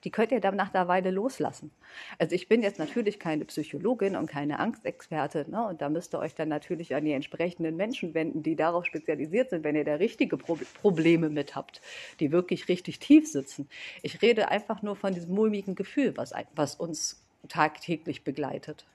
Die 0.05 0.11
könnt 0.11 0.31
ihr 0.31 0.39
dann 0.39 0.55
nach 0.55 0.73
einer 0.73 0.87
Weile 0.87 1.09
loslassen. 1.09 1.71
Also 2.19 2.35
ich 2.35 2.47
bin 2.47 2.61
jetzt 2.61 2.77
natürlich 2.77 3.19
keine 3.19 3.43
Psychologin 3.45 4.15
und 4.15 4.27
keine 4.27 4.59
Angstexperte. 4.59 5.45
Ne? 5.49 5.65
Und 5.65 5.81
da 5.81 5.89
müsst 5.89 6.13
ihr 6.13 6.19
euch 6.19 6.35
dann 6.35 6.47
natürlich 6.47 6.93
an 6.93 7.03
die 7.03 7.11
entsprechenden 7.11 7.75
Menschen 7.75 8.13
wenden, 8.13 8.43
die 8.43 8.55
darauf 8.55 8.85
spezialisiert 8.85 9.49
sind, 9.49 9.63
wenn 9.63 9.75
ihr 9.75 9.83
da 9.83 9.95
richtige 9.95 10.37
Pro 10.37 10.57
Probleme 10.79 11.29
mit 11.29 11.55
habt, 11.55 11.81
die 12.19 12.31
wirklich 12.31 12.69
richtig 12.69 12.99
tief 12.99 13.29
sitzen. 13.29 13.67
Ich 14.03 14.21
rede 14.21 14.49
einfach 14.49 14.81
nur 14.83 14.95
von 14.95 15.13
diesem 15.13 15.33
mulmigen 15.33 15.73
Gefühl, 15.73 16.15
was, 16.15 16.33
was 16.55 16.75
uns 16.75 17.21
tagtäglich 17.49 18.23
begleitet. 18.23 18.85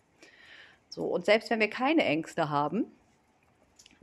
So, 0.89 1.05
und 1.05 1.25
selbst 1.25 1.51
wenn 1.51 1.61
wir 1.61 1.71
keine 1.71 2.05
Ängste 2.05 2.51
haben, 2.51 2.87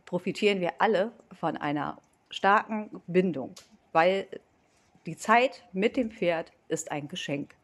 profitieren 0.05 0.59
wir 0.59 0.73
alle 0.79 1.11
von 1.39 1.55
einer 1.55 1.99
starken 2.29 3.01
Bindung, 3.07 3.53
weil 3.93 4.27
die 5.07 5.17
Zeit 5.17 5.63
mit 5.71 5.95
dem 5.95 6.11
Pferd 6.11 6.51
ist 6.67 6.91
ein 6.91 7.07
Geschenk. 7.07 7.55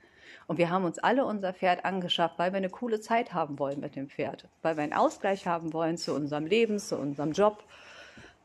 Und 0.47 0.57
wir 0.57 0.69
haben 0.69 0.85
uns 0.85 0.97
alle 0.97 1.25
unser 1.25 1.53
Pferd 1.53 1.85
angeschafft, 1.85 2.39
weil 2.39 2.51
wir 2.53 2.57
eine 2.57 2.69
coole 2.69 3.01
Zeit 3.01 3.33
haben 3.33 3.59
wollen 3.59 3.79
mit 3.79 3.95
dem 3.95 4.09
Pferd, 4.09 4.47
weil 4.61 4.77
wir 4.77 4.83
einen 4.83 4.93
Ausgleich 4.93 5.45
haben 5.45 5.73
wollen 5.73 5.97
zu 5.97 6.13
unserem 6.13 6.45
Leben, 6.45 6.79
zu 6.79 6.97
unserem 6.97 7.33
Job, 7.33 7.63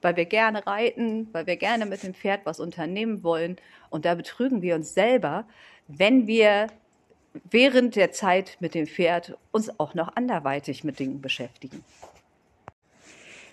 weil 0.03 0.17
wir 0.17 0.27
gerne 0.27 0.67
reiten, 0.67 1.29
weil 1.33 1.47
wir 1.47 1.57
gerne 1.57 1.87
mit 1.87 2.03
dem 2.03 2.13
Pferd 2.13 2.45
was 2.45 2.61
unternehmen 2.61 3.23
wollen. 3.23 3.57
Und 3.89 4.05
da 4.05 4.15
betrügen 4.15 4.63
wir 4.63 4.75
uns 4.75 4.95
selber, 4.95 5.47
wenn 5.87 6.27
wir 6.27 6.67
während 7.51 7.95
der 7.95 8.11
Zeit 8.11 8.57
mit 8.59 8.75
dem 8.75 8.87
Pferd 8.87 9.37
uns 9.53 9.79
auch 9.79 9.95
noch 9.95 10.17
anderweitig 10.17 10.83
mit 10.83 10.99
Dingen 10.99 11.21
beschäftigen. 11.21 11.85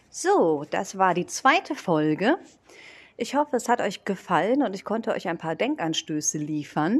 So, 0.09 0.65
das 0.71 0.97
war 0.97 1.13
die 1.13 1.27
zweite 1.27 1.75
Folge. 1.75 2.37
Ich 3.17 3.33
hoffe, 3.33 3.55
es 3.55 3.69
hat 3.69 3.79
euch 3.79 4.03
gefallen 4.03 4.61
und 4.61 4.75
ich 4.75 4.83
konnte 4.83 5.11
euch 5.13 5.29
ein 5.29 5.37
paar 5.37 5.55
Denkanstöße 5.55 6.37
liefern. 6.37 6.99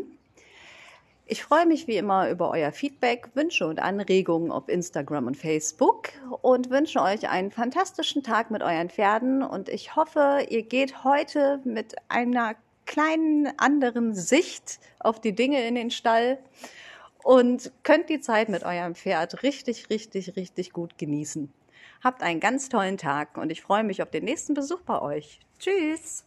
Ich 1.25 1.43
freue 1.43 1.65
mich 1.65 1.87
wie 1.87 1.97
immer 1.97 2.29
über 2.29 2.51
euer 2.51 2.71
Feedback, 2.71 3.29
Wünsche 3.33 3.67
und 3.67 3.79
Anregungen 3.79 4.49
auf 4.49 4.69
Instagram 4.69 5.27
und 5.27 5.35
Facebook 5.35 6.09
und 6.41 6.69
wünsche 6.69 7.01
euch 7.01 7.27
einen 7.27 7.51
fantastischen 7.51 8.23
Tag 8.23 8.49
mit 8.49 8.61
euren 8.61 8.89
Pferden 8.89 9.43
und 9.43 9.67
ich 9.67 9.97
hoffe, 9.97 10.45
ihr 10.47 10.63
geht 10.63 11.03
heute 11.03 11.59
mit 11.65 11.95
einer 12.07 12.55
kleinen 12.85 13.47
anderen 13.57 14.15
Sicht 14.15 14.79
auf 14.99 15.19
die 15.19 15.35
Dinge 15.35 15.67
in 15.67 15.75
den 15.75 15.91
Stall 15.91 16.37
und 17.23 17.71
könnt 17.83 18.09
die 18.09 18.21
Zeit 18.21 18.47
mit 18.47 18.63
eurem 18.63 18.95
Pferd 18.95 19.43
richtig, 19.43 19.89
richtig, 19.89 20.37
richtig 20.37 20.71
gut 20.71 20.97
genießen. 20.97 21.51
Habt 22.03 22.21
einen 22.21 22.39
ganz 22.39 22.69
tollen 22.69 22.97
Tag 22.97 23.37
und 23.37 23.51
ich 23.51 23.61
freue 23.61 23.83
mich 23.83 24.01
auf 24.01 24.09
den 24.09 24.25
nächsten 24.25 24.53
Besuch 24.53 24.81
bei 24.81 25.01
euch. 25.01 25.39
Tschüss! 25.59 26.25